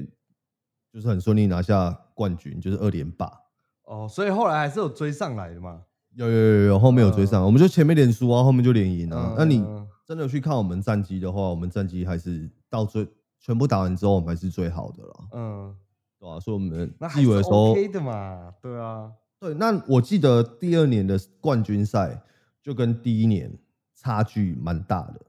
[0.93, 3.33] 就是很顺利拿下冠军，就是二连霸。
[3.85, 5.83] 哦，所以后来还是有追上来的嘛？
[6.15, 9.35] 有有有有，后面有追上，我们就前面连输啊，后面就连赢啊。
[9.39, 9.65] 那你
[10.05, 13.07] 真的去看我们战绩的话，我们战绩还是到最
[13.39, 15.29] 全部打完之后，我们还是最好的了。
[15.33, 15.77] 嗯，
[16.19, 19.55] 对啊，所以我们季尾的时候 OK 的嘛，对啊，对。
[19.55, 22.23] 那我记得第二年的冠军赛
[22.63, 23.57] 就跟第一年
[23.95, 25.21] 差距蛮大的。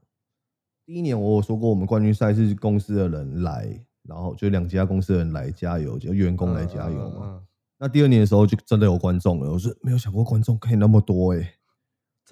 [0.84, 7.42] 第一年我有说过，我们冠军赛是公司的人来，然后就两家公司的人来加油，就员工来加油嘛。
[7.78, 11.54] 那第二年的时候就真的有观众了，我是没有想过观众可以那么多哎，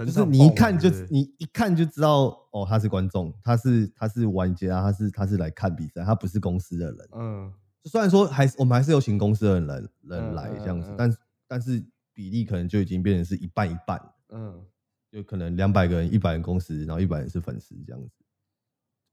[0.04, 7.08] 就是你一看就你一看就知道哦，他是观众，他是他是玩家，他是他是来看比赛，他不是公司的人。
[7.12, 7.52] 嗯，
[7.84, 11.82] 虽然说还是我们还是有请公司的人人来这样子，但是但是
[12.12, 14.00] 比例可能就已经变成是一半一半。
[14.30, 14.64] 嗯，
[15.10, 18.10] 就可能两百个人，一百人公司，然后一百人是粉丝这样子。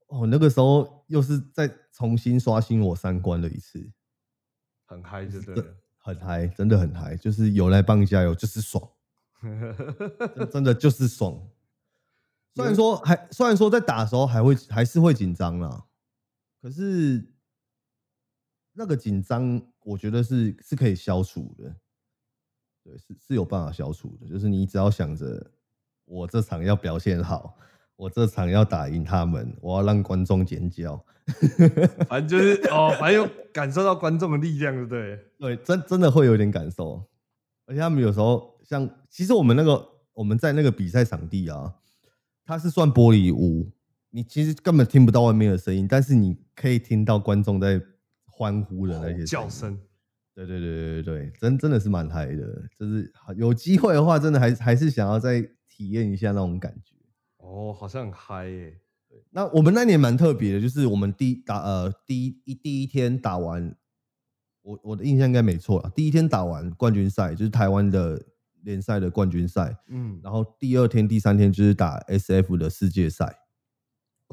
[0.07, 3.91] 哦，那个时候又是再重新刷新我三观了一次，
[4.85, 8.83] 很嗨，真的，很嗨，真的很嗨，就是有来帮你加油，就是爽，
[10.51, 11.39] 真的就是爽。
[12.55, 15.85] 虽然说还虽然说在打的时候还会还是会紧张啦，
[16.61, 17.25] 可是
[18.73, 21.75] 那个紧张我觉得是是可以消除的，
[22.83, 25.51] 对，是是有办法消除的，就是你只要想着
[26.05, 27.57] 我这场要表现好。
[27.95, 30.97] 我这场要打赢他们，我要让观众尖叫，
[32.09, 35.31] 反正就是哦，反正有感受到观众的力量，对不对？
[35.37, 37.05] 对，真真的会有点感受。
[37.67, 41.75] 而且他们有时候像，其实我们那个我们在那个比赛场地啊，
[42.45, 43.71] 它是算玻璃屋，
[44.09, 47.81] 你其实根本听不到外面的声音，但是你可以听到观众在
[48.25, 49.79] 欢呼的那些叫声。
[50.35, 52.67] 对对对对对对，真真的是蛮嗨的。
[52.79, 56.95] 就是有机会的话，真的还还是想要再体验一下那种感觉。
[57.37, 58.79] 哦，好像很嗨耶！
[59.29, 63.75] 那我们那年蛮特别的，就是我们第打呃第一一第一天打完，
[64.63, 65.91] 我我的印象应该没错啊。
[65.95, 68.19] 第一天打完冠军赛，就是台湾的
[68.63, 73.37] 联赛的冠军赛，嗯，然后第二天、第三天就是打 SF 的世界赛，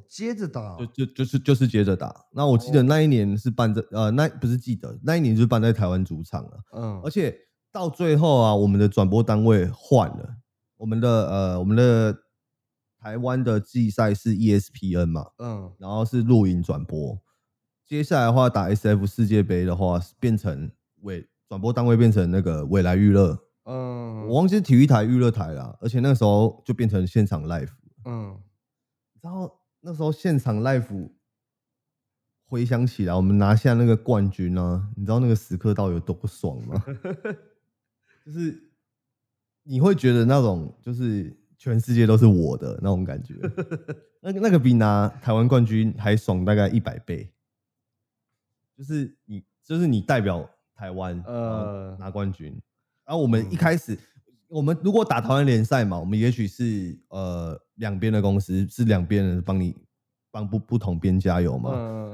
[0.09, 2.25] 接着打，就就就是就是接着打。
[2.33, 7.37] 那我记得那一年是办在呃那不是记得那一年就是办在台湾主场了，嗯，而且
[7.71, 10.37] 到最后啊，我们的转播单位换了，
[10.77, 12.17] 我们的呃我们的。
[13.03, 17.19] 台湾的季赛是 ESPN 嘛，嗯，然后是录影转播。
[17.83, 23.39] 接下来的话，打 SF 世界杯的话，变成未转播单位变成那个未来娱乐，
[23.71, 25.79] 嗯，我忘记是体育台、娱乐台了。
[25.81, 27.71] 而且那时候就变成现场 live，
[28.05, 28.37] 嗯，
[29.21, 31.11] 然后那时候现场 live
[32.47, 36.85] 回想起来，我们拿下那个冠军呢，你知道那个时刻到底有多爽吗？
[38.27, 38.71] 就是
[39.63, 41.37] 你会觉得那种就是。
[41.63, 43.35] 全世界都是我的那种感觉，
[44.23, 47.31] 那个那个比拿台湾冠军还爽大概一百倍。
[48.75, 52.59] 就是你，就是你代表台湾呃拿冠军，
[53.11, 53.99] 然后我们一开始，
[54.47, 59.77] 我们如果打台湾联赛嘛，我们也许是呃两边的公司是两边人帮你
[60.31, 61.73] 帮不不同边加油嘛。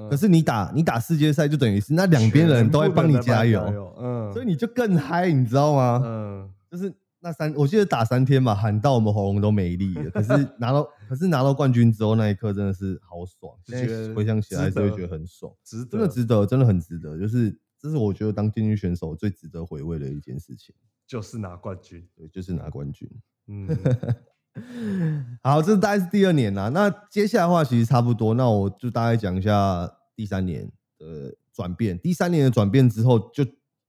[0.09, 6.01] 可是你打你打世界赛就等于是那两边人都会帮你加油，嗯，所以你就更嗨，你知道吗？
[6.03, 6.91] 嗯，就是。
[7.19, 10.11] 那三，我记得打三天嘛，喊到我们喉咙都没力了。
[10.11, 10.31] 可是
[10.61, 13.53] 拿到，可是拿到冠军之后，那一刻真的是好爽。
[13.65, 17.19] 现在回想起来，就会觉得很爽，值得真的值得，真的很值得。
[17.19, 20.75] 就是这是我觉得当电竞选手最值得回味的一件事情，
[21.07, 22.07] 就是拿冠军。
[22.17, 23.09] 对，就是拿冠军。
[23.47, 23.69] 嗯，
[25.43, 26.69] 好，这大概是第二年啦。
[26.71, 28.35] 那接下来的话，其实差不多。
[28.35, 31.99] 那我就大概讲一下第三年的转变。
[31.99, 33.47] 第三年的转变之后，就。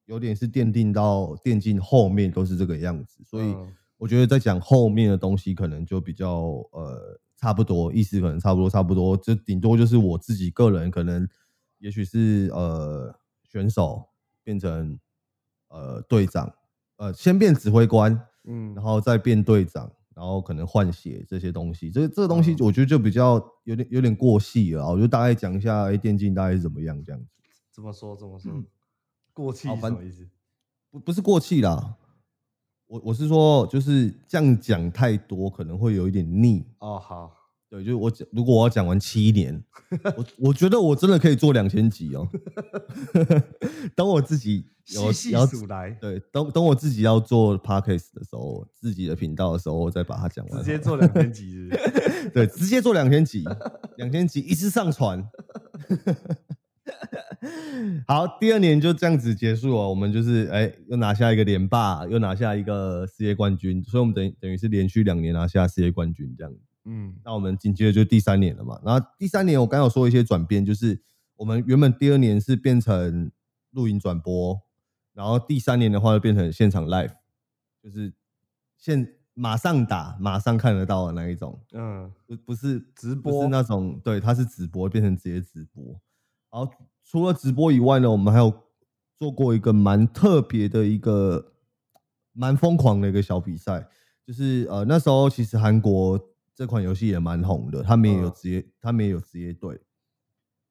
[0.08, 3.54] 有点是奠定到电竞后面都是这个样子，所以
[3.98, 11.28] 我觉得在讲后面的东西可能就比较呃差不多，意思可能差不多差不多，就顶多就是我自己个人可能
[11.80, 13.14] 也许是呃
[13.48, 14.08] 选手
[14.44, 15.00] 变成
[15.70, 16.54] 呃队长，
[16.98, 27.28] 呃先变指挥官，嗯，然后再变队长，然后可能换血这些东西，这这个东西我觉得就比较有点有点过细了，我就大概讲一下哎电竞大概是怎么样这样子，
[27.72, 28.52] 怎么说怎么说。
[29.34, 30.28] 过气什么意思？
[30.90, 31.96] 不不是过气啦，
[32.88, 36.98] 我我是说，就是这样讲太多，可能会有一点腻哦。
[36.98, 37.36] 好，
[37.70, 39.62] 对，就是我讲，如果我要讲完七年，
[40.16, 42.28] 我我觉得我真的可以做两千集哦。
[43.94, 50.60] 等我自己细细数来，对，等等我自己要做 podcast 的时候，自己的频道的时候，我再把它讲完。
[50.60, 51.70] 直接做两千集，
[52.34, 53.44] 对，直接做两千集，
[53.98, 55.22] 两千集一次上传。
[58.08, 59.90] 好，第二年就这样子结束了。
[59.90, 66.54] 我们就是哎，又拿下一个连霸，又拿下一个世界冠军，所以我们等等于是连续两年拿下世界冠军这样。
[66.88, 68.80] 嗯，那我们紧接着就第三年了嘛。
[68.84, 71.00] 然后第三年我刚有说一些转变，就是
[71.36, 73.30] 我们原本第二年是变成
[73.72, 74.60] 录影转播，
[75.14, 77.14] 然后第三年的话就变成现场 live，
[77.84, 78.14] 就是
[78.78, 81.60] 现马上打，马上看得到的那一种。
[81.74, 85.84] 嗯，不不是直播，是那种对，它是直播变成直接直播，
[86.52, 86.72] 然后。
[87.10, 88.54] 除了直播以外呢，我们还有
[89.18, 91.54] 做过一个蛮特别的一个、
[92.34, 93.88] 蛮疯狂的一个小比赛，
[94.26, 96.20] 就是呃那时候其实韩国
[96.58, 99.80] 这款游戏也蛮红的，他们也有职业，他们也有职业队。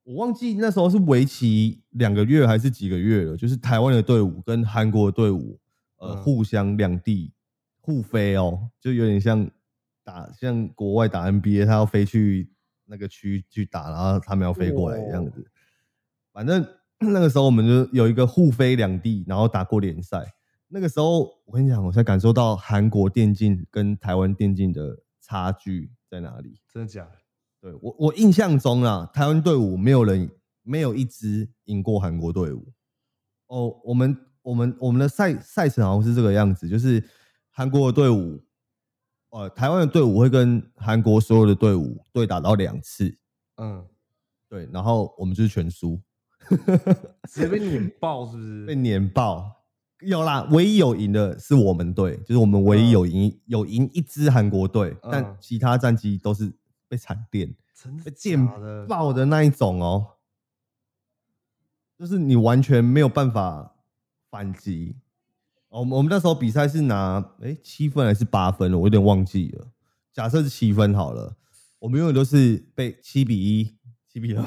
[0.03, 5.61] 我忘记那时候是为期两个月还是几个月了，就是台湾的队伍跟韩国的队伍
[5.99, 7.33] 呃互相两地
[7.81, 9.49] 互飞哦，就有点像
[10.03, 12.51] 打像国外打 NBA，他要飞去
[12.87, 15.49] 那个区去打，然后他们要飞过来这样子。
[16.33, 16.67] 反正
[16.99, 20.35] 那个时候我们就有一个互飞两地，然后打过联赛。
[20.67, 26.61] 那个时候我跟你讲，我才感受到韩国电竞跟台湾电竞的差距在哪里。
[26.73, 27.13] 真的假的？
[27.61, 30.31] 对我我印象中啊，台湾队伍没有人
[30.63, 32.73] 没有一支赢过韩国队伍。
[33.49, 37.03] 哦，我们我们我们的赛赛程好像是这个样子，就是
[37.51, 38.41] 韩国的队伍，
[39.31, 43.17] 呃，台湾的队伍会跟韩国所有的队伍对打到两次，
[43.57, 43.85] 嗯，
[44.49, 46.01] 对，然后我们就是全输，
[47.29, 48.67] 直接被碾爆，是不是？
[48.67, 49.56] 被碾爆，
[50.01, 56.53] 有啦，唯一有赢的是我们队，就是我们唯一有赢有赢一支韩国队，但其他战绩都是
[56.89, 57.55] 被惨电，
[58.05, 58.47] 被电
[58.87, 60.07] 爆的那一种哦。
[61.99, 63.75] 就是你完全没有办法
[64.31, 64.97] 反击。
[65.69, 69.69] 我们我们那时候比赛是拿哎七分还是八分了，我有点忘记了。
[70.13, 71.37] 假设是七分好了，
[71.79, 74.45] 我们永远都是被七比一、七比二、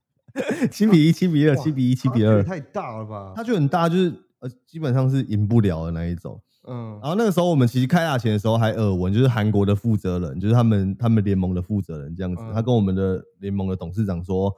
[0.72, 3.34] 七比一、七比二、七比一、七比二，太大了吧？
[3.36, 6.40] 它就很大，就是呃基本上是赢不了的那一种。
[6.68, 14.54] 嗯，然后那个时候我们其实开打前的时候还耳闻，就是韩国的负责人，就是他们他们联盟的负责人这样子，他跟我们的联盟的董事长说：“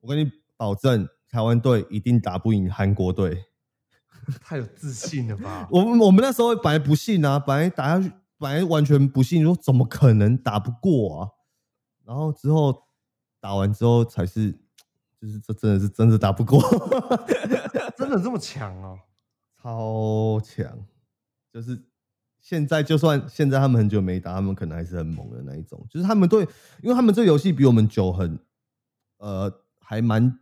[0.00, 3.44] 我跟你保证。”台湾队一定打不赢韩国队，
[4.40, 5.68] 太有自信了吧？
[5.70, 11.28] 我们我们那时候本来不信啊，本来打下去，本来完全不信，说怎么可能打不过啊？
[12.06, 12.74] 然后之后
[13.42, 14.52] 打完之后才是，
[15.20, 16.58] 就是这真的是真的打不过，
[17.96, 18.98] 真的这么强哦？
[19.62, 20.66] 超强！
[21.52, 21.80] 就是
[22.40, 25.84] 现在就算现在他们很久没打，他们可能还是很猛的那一种。
[25.90, 26.42] 就是他们对，
[26.82, 28.38] 因为他们这游戏比我们久很，
[29.18, 30.38] 呃，还蛮。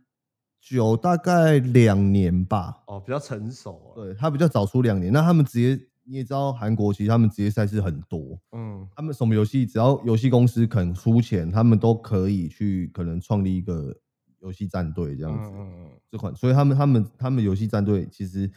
[0.59, 5.13] 久大概两年吧，哦，比较成熟，对他比较早出两年。
[5.13, 13.95] 那他们直接你也知道，韩国其实他们职业赛事很多，嗯，他们什么游戏只要游戏公司肯出钱，他们都可以去可能创立一个
[14.39, 15.49] 游戏战队这样子。
[15.53, 18.49] 嗯嗯这款，所以他们他们他们游戏战队其实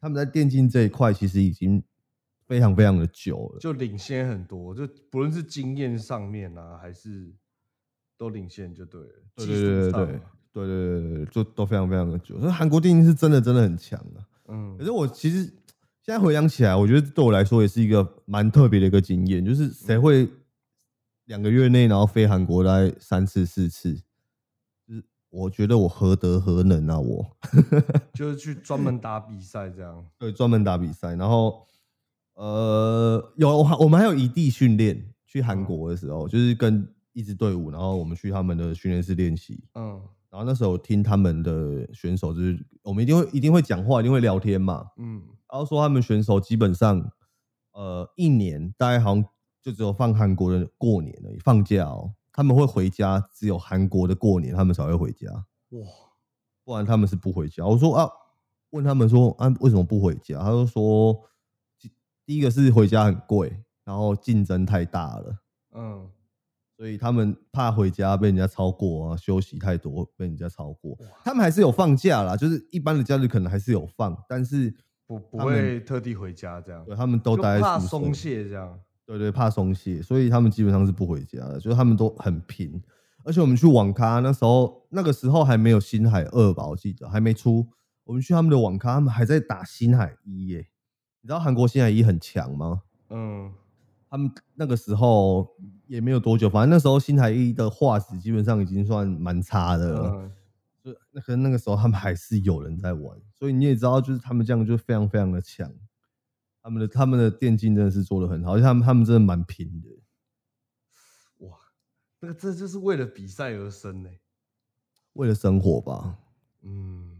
[0.00, 1.82] 他们在电竞这一块其实已经
[2.46, 7.34] 非常非常的久了，就领先很多，就不论是经验上面啊，还是
[8.16, 10.20] 都领先就对了，对对对对。
[10.54, 12.38] 对对对对，就都非常非常的久。
[12.38, 14.20] 所以韩国电竞是真的真的很强啊。
[14.48, 15.44] 嗯，可是我其实
[16.02, 19.42] 现在回想起来，我觉得对我来说也是一个蛮特别的一个经验。
[19.42, 20.28] 就是谁会
[21.24, 23.98] 两个月内然后飞韩国大概三次四次？
[25.32, 26.98] 就是我觉得我何德何能啊？
[27.00, 27.26] 我
[28.14, 30.04] 就是去专门打比赛这样。
[30.18, 31.14] 对，专门打比赛。
[31.14, 31.66] 然后
[32.34, 39.64] 呃，有我们还有异地训练，去韩国的时候就是跟一支队伍，然后我们去他们的训练室练习。
[39.74, 40.00] 嗯。
[40.30, 44.86] 然后那时候听他们的选手，就是我们一定会一定会讲话，一定会聊天嘛。
[44.96, 47.10] 嗯，然后说他们选手基本上，
[47.74, 49.22] 呃，一年大概好像
[49.62, 55.28] 就只有放韩国的过年而已，放假哦，他们会回家，只有韩国的过年他们才会回家。
[55.70, 55.86] 哇，
[56.64, 57.64] 不然他们是不回家。
[57.64, 58.10] 我说啊，
[58.70, 60.38] 问他们说啊，为什么不回家？
[60.38, 61.16] 他就说，
[62.24, 65.36] 第一个是回家很贵，然后竞争太大了。
[65.74, 66.10] 嗯。
[66.74, 70.98] 所以他们怕回家被人家超过啊，休息太多被人家超过。
[71.22, 74.74] 他们还是有放假啦，就是一般的假日可能还是有放，但是
[75.06, 76.84] 不不会特地回家这样。
[76.84, 78.80] 对他们都待怕松懈这样。
[79.18, 82.82] 对对，怕松懈，所以他们基本上是不回家的，就是他们都很拼。
[83.24, 87.68] 而且我们去网咖那时候，那个时候还没有星海二吧，我记得还没出。
[88.04, 90.66] 我们去他们的网咖，他们还在打星海一耶。
[91.20, 92.82] 你知道韩国星海一很强吗？
[93.10, 93.52] 嗯。
[94.10, 95.48] 他们那个时候
[95.86, 100.30] 也没有多久，反正那时候星海一的画质基本上已经算蛮差的了。
[100.84, 105.72] 就那可能那个时候他们还是有人在玩，所以你也知道，就是他们这样就非常非常的强。
[106.62, 109.88] 他们的他们的电竞真的是做的很好，而且他们他们真的蛮拼的。
[111.46, 111.58] 哇，
[112.20, 114.10] 那个这就是为了比赛而生呢，
[115.14, 116.18] 为了生活吧。
[116.62, 117.18] 嗯，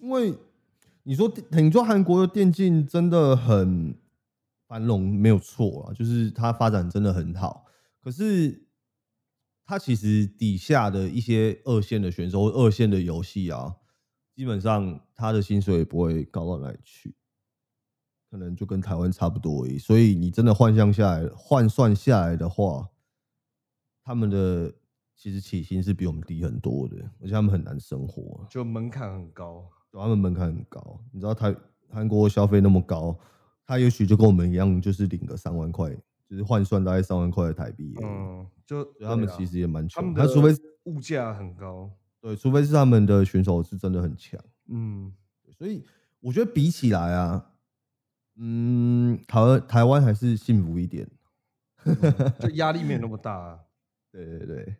[0.00, 0.34] 因为
[1.04, 3.98] 你说你说韩国的电竞真的很。
[4.70, 7.66] 繁荣没有错啊，就是它发展真的很好。
[8.00, 8.68] 可是
[9.64, 13.74] 它其实底下的一些二线的选手、二线的游戏啊，
[14.32, 17.12] 基本上他的薪水也不会高到哪里去，
[18.30, 19.78] 可能就跟台湾差不多而已。
[19.78, 22.88] 所以你真的换算下来，换算下来的话，
[24.04, 24.72] 他们的
[25.16, 29.68] 其实起薪是比我们低很多的，而且他们很难生活，就门槛很高。
[29.92, 31.52] 他们门槛很高，你知道台
[31.88, 33.18] 韩国消费那么高。
[33.66, 35.92] 他也许就跟我们一样，就是领个三万块，
[36.28, 37.94] 就是换算大概三万块的台币。
[38.00, 40.54] 嗯，就他们其实也蛮穷，他除非
[40.84, 44.40] 物价很高，对，除非是他们的选手是真的很强。
[44.68, 45.12] 嗯，
[45.50, 45.84] 所以
[46.20, 47.50] 我觉得比起来啊，
[48.40, 51.06] 嗯，台湾台湾还是幸福一点。
[52.40, 53.58] 就压力没有那么大。
[54.12, 54.76] 对对对，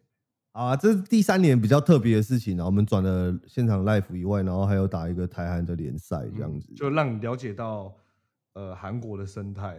[0.53, 7.95] 啊，这是第三年比较特别的事情然后我们转了现场 live 以外，然后还有打一个台韩的联赛，这样子，就让你了解到
[8.55, 9.79] 呃韩国的生态。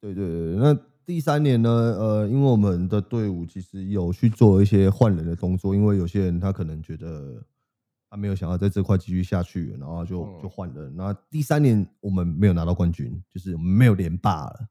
[0.00, 7.42] 对对对，那第三年呢，呃，因为我们的队伍其实有去做一些换人的动作，因为有些人他可能觉得
[8.12, 10.94] 他没有想要在这块继续下去，然后就就换人。
[10.94, 14.68] 那第三年我们没有拿到冠军，就是我们没有连霸了。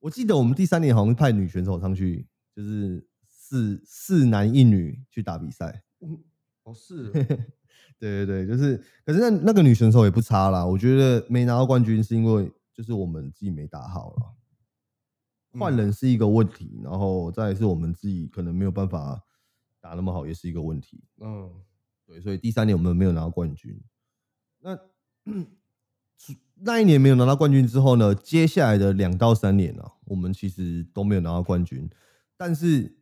[0.00, 5.84] 我记得我们第三年好像派女选手上去，就是四四男一女去打比赛。
[6.00, 6.18] 嗯，
[6.64, 7.12] 哦是，
[7.96, 10.66] 对对对，就是，可是那那个女选手也不差啦。
[10.66, 14.34] 我觉得没拿到冠军是因为就是我们自己没打好了。
[15.56, 19.22] 换人是一个问题，然后再是我们自己可能没有办法
[19.80, 21.04] 打那么好，也是一个问题。
[21.20, 21.48] 嗯，
[22.08, 23.78] 对，所以第三年我们没有拿到冠军。
[24.60, 24.76] 那
[26.60, 28.14] 那一年没有拿到冠军之后呢？
[28.14, 31.88] 接下来的两到三年啊，我们其实都没有拿到冠军。
[32.36, 32.96] 但是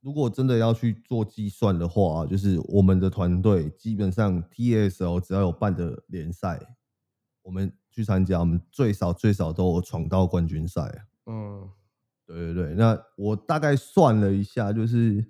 [0.00, 6.76] 如果真的要去做计算的话，就是我们的团队基本上 TSL 只要有办的联赛，
[7.40, 11.06] 我们去参加，我们最少最少都有闯到冠军赛。
[11.26, 11.70] 嗯。
[12.24, 15.26] 对对对，那我大概算了一下，就是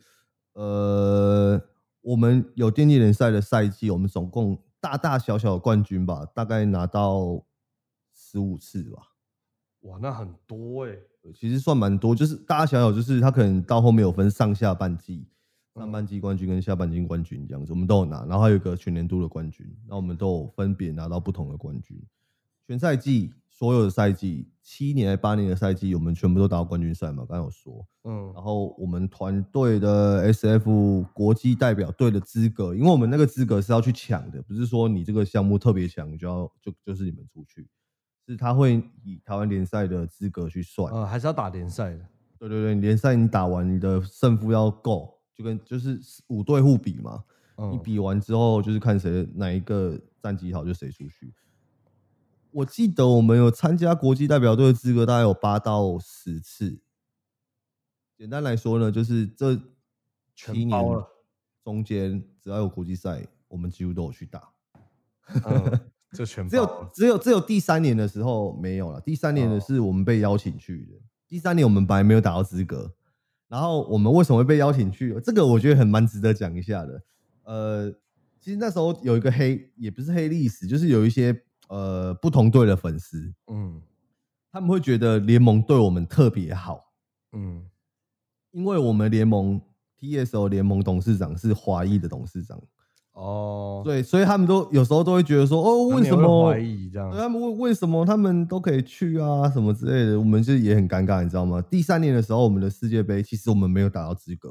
[0.53, 1.61] 呃，
[2.03, 7.43] 我们有电竞联赛的赛季，我们总共大大小小的冠军吧，大概拿到
[8.15, 9.15] 十五次吧。
[9.81, 10.97] 哇，那很多哎，
[11.35, 15.27] 其实算蛮多，就是大家想想，就是他可能到后面有分上下半季，
[15.75, 22.01] 上半季冠军跟下半季冠军这样子，我们都有拿，然后还有一个全年度的冠军，那我们都有分别拿到不同的冠军，
[22.67, 23.33] 全赛季。
[23.63, 27.19] 所有的赛季，七年、八年的赛季，我们全部都打到冠军赛嘛？
[27.19, 37.69] 刚刚有说，嗯，然后我们团队的 SF 国际代表队的资格，因为我们那个资格是要去抢的，不是说你这个项目特别强就要就就是你们出去，
[38.27, 42.01] 是他会以台湾联赛的资格去算，呃，还是要打联赛的？
[42.41, 47.23] 对对对，联赛你打完，你的胜负要够，就跟就是五队互比嘛，
[47.71, 51.33] 你比完之后就是看谁哪一个战绩好就谁出去。
[52.53, 56.81] 我记得我们有参加国际代表队的资格，大概有八到十次。
[58.17, 59.59] 简单来说呢，就是这
[60.35, 60.71] 七年
[61.65, 64.51] 中间，只要有国际赛，我们几乎都有去打。
[66.13, 69.01] 这全只有只有只有第三年的时候没有了。
[69.01, 71.01] 第三年的是我们被邀请去的。
[71.27, 72.93] 第三年我们本来没有打到资格，
[73.49, 75.19] 然后我们为什么会被邀请去？
[75.25, 77.03] 这个我觉得很蛮值得讲一下的。
[77.45, 77.91] 呃，
[78.39, 81.45] 其实那时候有一个黑，也不是黑历史，就是有一些。
[81.69, 83.81] 呃，不同队的粉丝，嗯，
[84.51, 86.93] 他们会觉得联盟对我们特别好，
[87.33, 87.65] 嗯，
[88.51, 89.61] 因为我们联盟
[89.99, 92.61] TSO 联盟董事长是华裔的董事长，
[93.13, 97.11] 哦，对，所以他们都有时候都会觉得说，哦，为什么怀疑这样？
[97.13, 101.63] 他们为为什么他们都可以去啊，什么之类的，我们就也很尴尬，你知道吗？
[101.63, 104.51] 第三年的时候，我们的世界杯其实我们没有打到资格，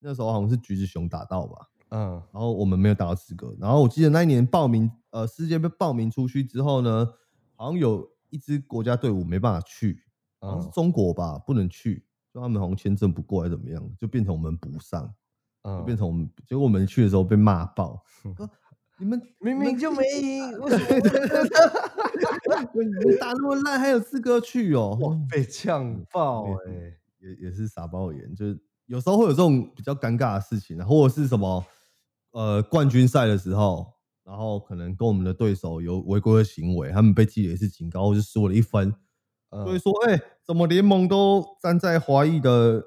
[0.00, 1.66] 那时候好像是橘子熊打到吧。
[1.90, 3.54] 嗯，然后我们没有达到资格。
[3.60, 7.06] 然后我记得那一年报名，呃，世界杯报名出去之后呢，
[7.56, 10.02] 好像有一支国家队伍没办法去，
[10.40, 15.12] 好像是中国吧，不能去，就他们好像签证不过，还是怎么样，就变成我们补上，
[15.64, 16.30] 就变成我们。
[16.46, 18.00] 结果我们去的时候被骂爆，
[18.98, 20.84] 你们明明就没赢，为什么
[23.04, 24.96] 你 打那么烂还有资格去哦？
[25.28, 31.64] 被呛爆哎，也也是傻爆眼，就是有时候会有这种比较尴尬的事情，或者是什么。
[32.32, 38.94] 呃，冠军赛的时候，然后可能跟我们的对手有违规的行为，他们被记了一次警告，或是输了一分，
[39.50, 42.82] 所以说，哎，怎么联盟都站在华裔的，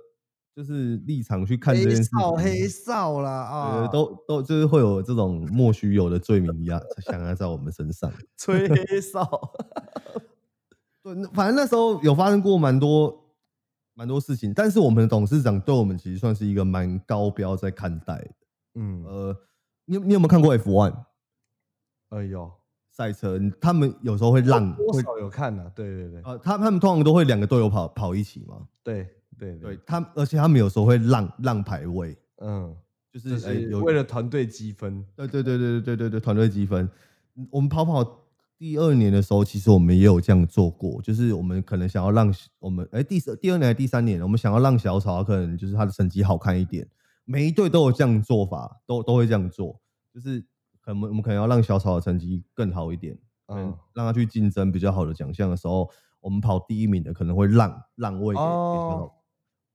[0.55, 2.09] 就是立场去看这件事？
[2.15, 9.27] 黑哨黑哨啦啊，都都就是会有这种莫须有的罪名一样，想要在我们身上 吹黑哨。
[11.03, 13.35] 对，反正那时候有发生过蛮多
[13.93, 18.31] 蛮多事情，但是我们的董事长对我们其实算是一个蛮高标在看待的。
[18.75, 19.37] 嗯，呃，
[19.85, 20.95] 你你有没有看过 F one？
[22.09, 22.51] 哎呦，
[22.91, 29.07] 赛车，他们有时候会让，会，少有看呐，对对对，啊，他他们通常都会两个队友跑跑一起嘛，对
[29.37, 32.15] 对对，他，而且他们有时候会让让排位。
[32.37, 32.75] 嗯，
[33.11, 36.87] 就是，哎，为了团队积分，对对对对对对对，团队积分，
[37.49, 38.03] 我们跑跑
[38.57, 46.87] 第二年的时候，其实我们也有这样做过，就是我们可能想要让，我们，哎，第第二年还第三年，我们想要让小草可能就是他的成绩好看一点。
[47.25, 49.79] 每一队都有这样做法，都都会这样做，
[50.13, 50.41] 就是
[50.81, 53.17] 可能我们可能要让小草的成绩更好一点，
[53.47, 59.19] 嗯，让他去竞争比较好的奖项的时候，我们跑第一名的可能会让让位给给小草。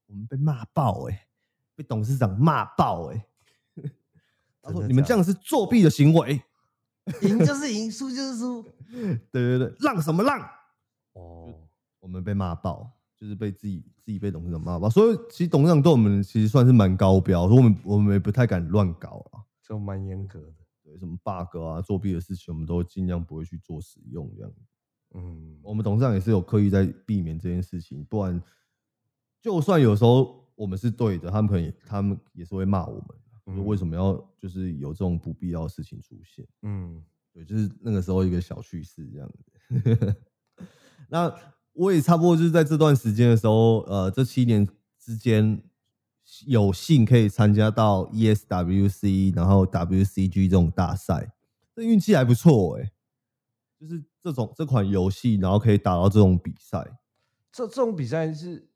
[0.07, 1.27] 我们被骂爆哎，
[1.75, 3.27] 被董事长骂爆 哎，
[4.63, 6.43] 他说你们这样是作弊的行为，
[7.23, 8.63] 赢就是赢，输就是输，
[9.31, 10.41] 对对对，让什么让？
[11.13, 11.55] 哦，
[12.01, 14.89] 我们被骂爆，就是被自己自己被董事长骂吧。
[14.89, 20.55] 所以其实董事长对我们其实算是蛮高标，所以我们我们也不太敢乱搞啊，就蛮严格的。
[20.85, 24.53] 对，什么 bug 啊、作弊的事情，我们都尽量不会去做使用这样。
[25.14, 28.43] 嗯，我们董事长也是有刻意在避免这件事情，不然
[29.41, 33.05] 就算有时候我们是对的，他们可能他们也是会骂我
[33.47, 36.47] 们，说为什么要就是有这种不必要的事情出现。
[36.62, 37.03] 嗯，
[37.33, 40.16] 对，就是那个时候一个小趣事这样子。
[41.09, 41.35] 那
[41.79, 44.66] 我也差不多就是在这段时间的时候，呃，这七年
[44.99, 45.62] 之间
[46.47, 51.33] 有幸可以参加到 ESWC，然后 WCG 这种大赛，
[51.76, 52.91] 这运气还不错哎。
[53.79, 56.99] 就是这种这款游戏，然后可以打到这种比赛，
[57.53, 58.68] 这这种比赛是，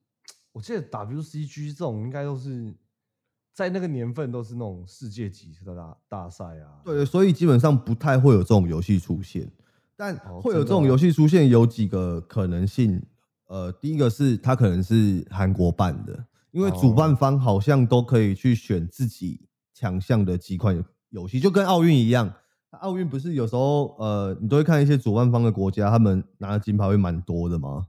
[0.53, 2.72] 我记得 WCG 这种应该都是
[3.53, 6.78] 在那个年份都是那种世界级的大大赛啊。
[6.84, 9.50] 对，所以基本上不太会有这种游戏出现。
[10.03, 13.00] 但会有这种游戏出现，有几个可能性。
[13.46, 22.34] 呃，第一个是它可能是韩国办的，因为主办方好像都可以去选自己强项的几款游戏，就跟奥运一样。
[22.80, 27.86] 奥运不是有时候呃，你都会看一些主办方的国家，他们拿的金牌会蛮多的吗？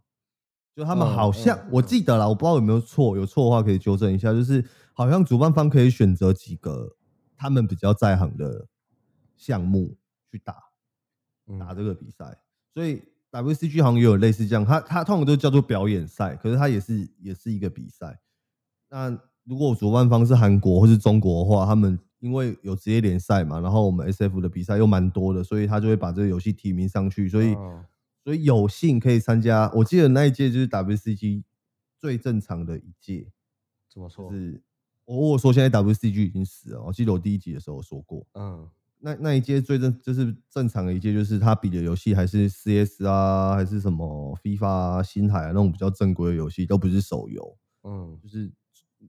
[0.75, 4.31] 就他们好像我记得了，我不知道有没有错，有错的话可以纠正一下。
[4.31, 6.95] 就是好像主办方可以选择几个
[7.35, 8.67] 他们比较在行的
[9.35, 9.95] 项目
[10.31, 10.53] 去打。
[11.59, 12.37] 打这个比赛，
[12.73, 18.19] 所以 WCG 好像也有类似这样，它它通常都叫做表演赛，可是它也是也是一个比赛。
[18.89, 19.09] 那
[19.43, 27.53] 如果主办方是韩国或是中国的话，他们因为有职业联赛嘛，然后我们 SF 的比赛又蛮多的，所以他就会把这个游戏提名上去，所以
[28.23, 29.69] 所以有幸可以参加。
[29.75, 31.43] 我记得那一届就是 WCG
[31.99, 33.27] 最正常的一届，
[33.91, 34.31] 怎么说？
[34.31, 34.63] 是
[35.05, 38.69] 我我说现在 WCG 已经死了，我记得我第一集的时候说过，嗯。
[39.05, 47.57] 那那一届最正就是正常的一届，就是他比的游戏还是 CS 啊，还是什么 FIFA 星海啊那种比较正规的游戏，都不是手游。
[47.83, 48.49] 嗯，就是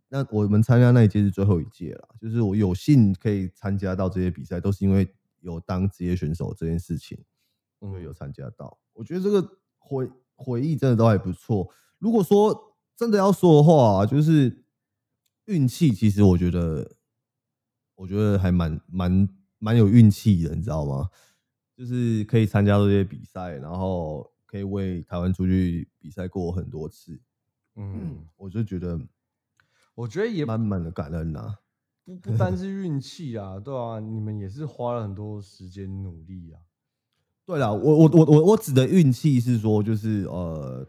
[0.08, 5.08] 那我们参加那一届是最后一届了，就是我有幸可以参加到这些比赛，都是因为
[5.42, 7.16] 有当职业选手这件事情，
[7.78, 8.76] 因为有参加到。
[8.94, 11.70] 我觉得这个回回忆真的都还不错。
[12.00, 14.64] 如果说真的要说的话，就是
[15.44, 16.96] 运气，其实我觉得，
[17.94, 19.28] 我觉得还蛮蛮。
[19.64, 21.08] 蛮有运气的，你知道吗？
[21.74, 27.18] 就是可以参加这些比赛，然后可以为台湾出去比赛过很多次。
[27.76, 29.00] 嗯，我就觉得，
[29.94, 31.56] 我觉得也满满的感恩呐。
[32.04, 36.60] 不不单是运气啊，对啊，你们也是花了很多时间努力啊。
[37.46, 40.86] 对了，我我我我我指的运气是说，就是呃。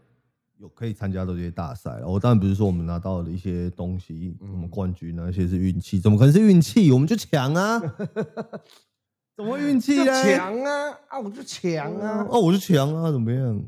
[0.58, 6.90] 有可以参加这些大赛，我当然不是说我们拿到了一些东西，什么冠军那些是运气，怎么可能是运气？
[6.92, 7.78] 我们就强啊！
[9.36, 10.24] 怎么运气呢？
[10.24, 10.98] 强啊！
[11.08, 12.26] 啊，我就强啊！
[12.30, 13.12] 哦，我就强啊！
[13.12, 13.62] 怎么样？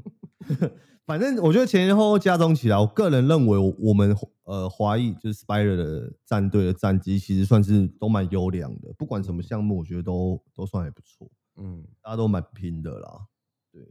[1.05, 11.30] 反正我觉得前前后后加总起来，我个人认为我们呃华裔就是 Spider 的战队的战绩其实算是都蛮优良的，不管什么项目，我觉得都都算还不错。
[11.57, 13.26] 嗯，大家都蛮拼的啦，
[13.72, 13.82] 对。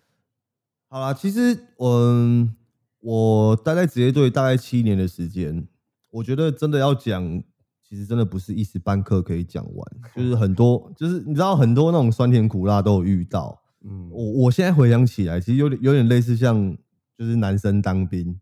[0.89, 2.55] 好啦，其实，嗯，
[3.01, 5.67] 我待在职业队大概七年的时间，
[6.11, 7.43] 我觉得真的要讲，
[7.83, 13.61] 其实真的不是一时半刻可以讲完， 就是很多，就是你知道很多那种酸甜苦辣都有遇到。
[13.81, 16.77] 嗯，我我现在回想起来，其实有点有点类似像，
[17.17, 18.39] 就是男生当兵，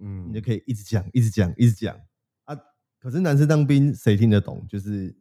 [0.00, 1.96] 嗯，你就可以一直讲，一直讲，一直讲
[2.44, 2.56] 啊。
[2.98, 4.66] 可是男生当兵谁听得懂？
[4.68, 5.16] 就是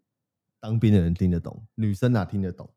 [0.59, 2.69] 当兵的人听得懂，女生哪听得懂？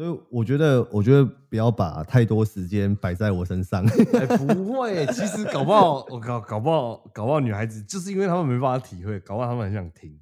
[0.00, 3.84] 所以我觉得，我觉得不要把太多时间摆在我身上。
[4.38, 10.18] 不会，其实搞不好，我搞搞不好，搞不好女孩子就是因为他们没办法体会，搞不好他们很想听。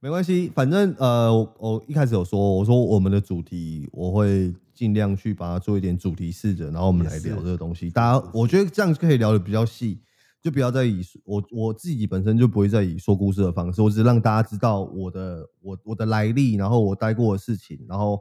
[0.00, 7.90] 没关系，反正呃，我一开始有说，我说我们的主题我会尽量去把它做一点主题式的，然后我们来聊这个东西。
[7.90, 10.00] 大家，我觉得这样可以聊的比较细，
[10.40, 18.18] 就不要再以我我自己本身就不会再以说故事的方式，我只是让大家知道我的我我的来历，然后我待过的事情，然后。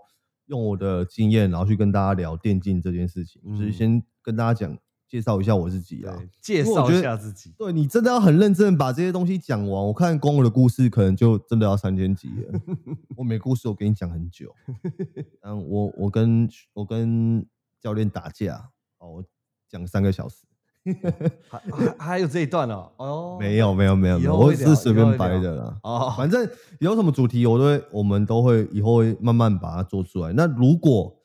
[0.51, 4.77] 用我的经验，然后去跟大家聊电竞这件事情，就是先跟大家讲
[5.07, 7.53] 介绍一下我自己啊，介绍一下自己。
[7.57, 12.59] 对你真的要很认真把这些东西讲完，我看光我的故事可能就真的要三千集了。
[13.15, 14.53] 我每故事我给你讲很久，
[15.41, 17.45] 嗯，我我跟我跟
[17.79, 19.25] 教练打架，哦，我
[19.69, 20.43] 讲三个小时。
[21.47, 25.79] 还还还有这一段哦，哦，没有没有没有没有，我是随便掰的啦。
[25.83, 30.33] 哦，反正有什么主题，我都会，我们都会以后会慢慢把它做出来。
[30.33, 31.15] 那如果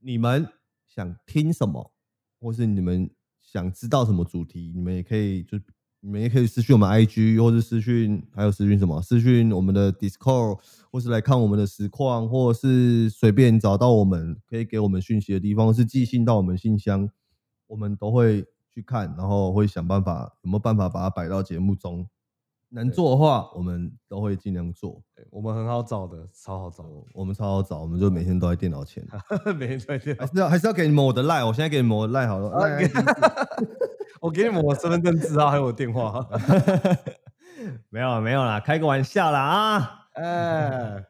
[0.00, 0.46] 你们
[0.86, 1.90] 想听什么，
[2.40, 5.58] 或是你们想知道什么主题，你们也可以，就
[6.00, 10.58] 你们也可以私讯我们 IG，或是私讯还有私讯什么，私讯我们的 Discord，
[10.92, 17.08] 或是来看我们的实况，或者是随便找到我们可以给我们讯息的地方，是寄信到我们信箱。
[17.66, 18.44] 我们都会
[18.74, 22.08] 去看，然后会想办法有没有办法把它摆到节目中。
[22.72, 25.02] 能做的话，我们都会尽量做。
[25.30, 29.04] 我们很好找的，超好找，我们超好找，我们就每天都在电脑前。
[29.58, 32.48] 每天在电脑还是要还是要给你们我的赖，我现在给你们我的赖好了。
[34.22, 36.24] 我给你们我身份证字号还有我电话。
[37.90, 40.00] 没有没有啦，开个玩笑啦啊！
[40.14, 41.04] 哎，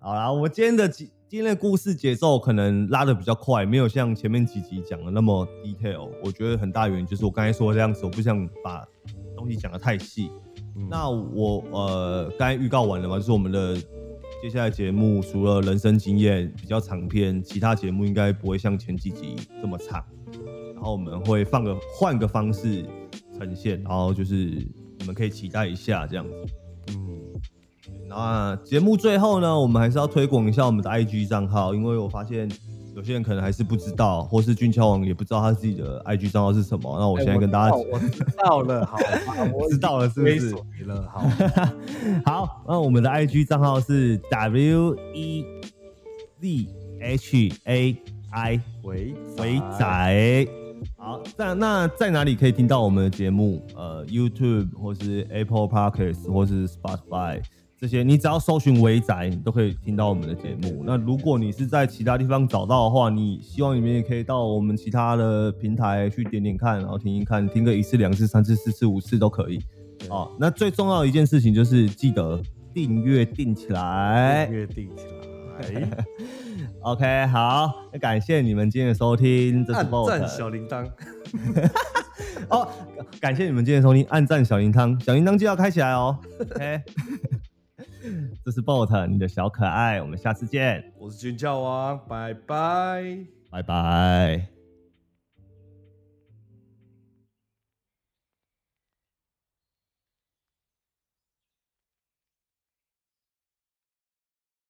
[0.00, 6.10] 好啦，我们今天的节今天的故事节奏可能拉的比较快，没有像前面几集讲的那么 detail。
[6.22, 8.86] 我觉得很大原因就是我刚才说的这样子，我不想把
[9.34, 10.30] 东西讲的太细。
[10.76, 13.74] 嗯那我呃刚才预告完了嘛，就是我们的
[14.42, 20.04] 接下来节目除了人生经验比较长篇，其他节目应该不会像前几集这么长。
[20.74, 22.84] 然后我们会放个换个方式
[23.38, 24.34] 呈现，然后就是
[24.98, 26.34] 你们可以期待一下这样子。
[26.88, 27.22] 嗯，
[28.08, 32.50] 那节目最后呢，我们还是要推广一下我们的 IG 账号，因为我发现
[32.94, 36.96] 有些人可能还是不知道，或是俊俏王也不知道他自己的 IG 账号是什么。
[36.98, 38.98] 那我现在跟大家知道了，好，
[39.54, 40.50] 我 知道了是不是
[40.84, 41.24] 了，好，
[42.44, 45.44] 好，那我们的 IG 账号是 W E
[46.40, 46.68] Z
[47.00, 47.96] H A
[48.30, 50.46] I 喂肥仔。
[50.96, 53.64] 好，在那在哪里可以听到我们的节目？
[53.76, 57.40] 呃，YouTube 或是 Apple Podcasts 或是 Spotify
[57.82, 60.84] 这些，你只要搜寻“伟仔”，你都可以听到我们的节目。
[60.86, 69.58] 那如果你是在其他地方找到的话，你希望你们也可以到我们其他的平台去点点看，然后听一看，听个一次、两次、三次、四次、五次都可以。
[69.98, 72.40] 对哦，那最重要的一件事情就是记得
[72.72, 74.46] 订阅订起来。
[74.46, 75.02] 订阅定起
[75.74, 76.04] 来
[76.82, 80.88] ，OK，好，那感谢你们今天的收听，这是按 Vote 赞小铃铛，
[82.48, 82.68] 哦，
[83.20, 86.16] 感谢你们今天的收听，按赞小铃铛，小铃铛记得要开起来哦。
[86.38, 86.80] OK，
[88.44, 93.16] 这是 Bot 你的小可爱，我们下次见，我是军教王，拜拜。
[93.50, 94.51] 拜拜。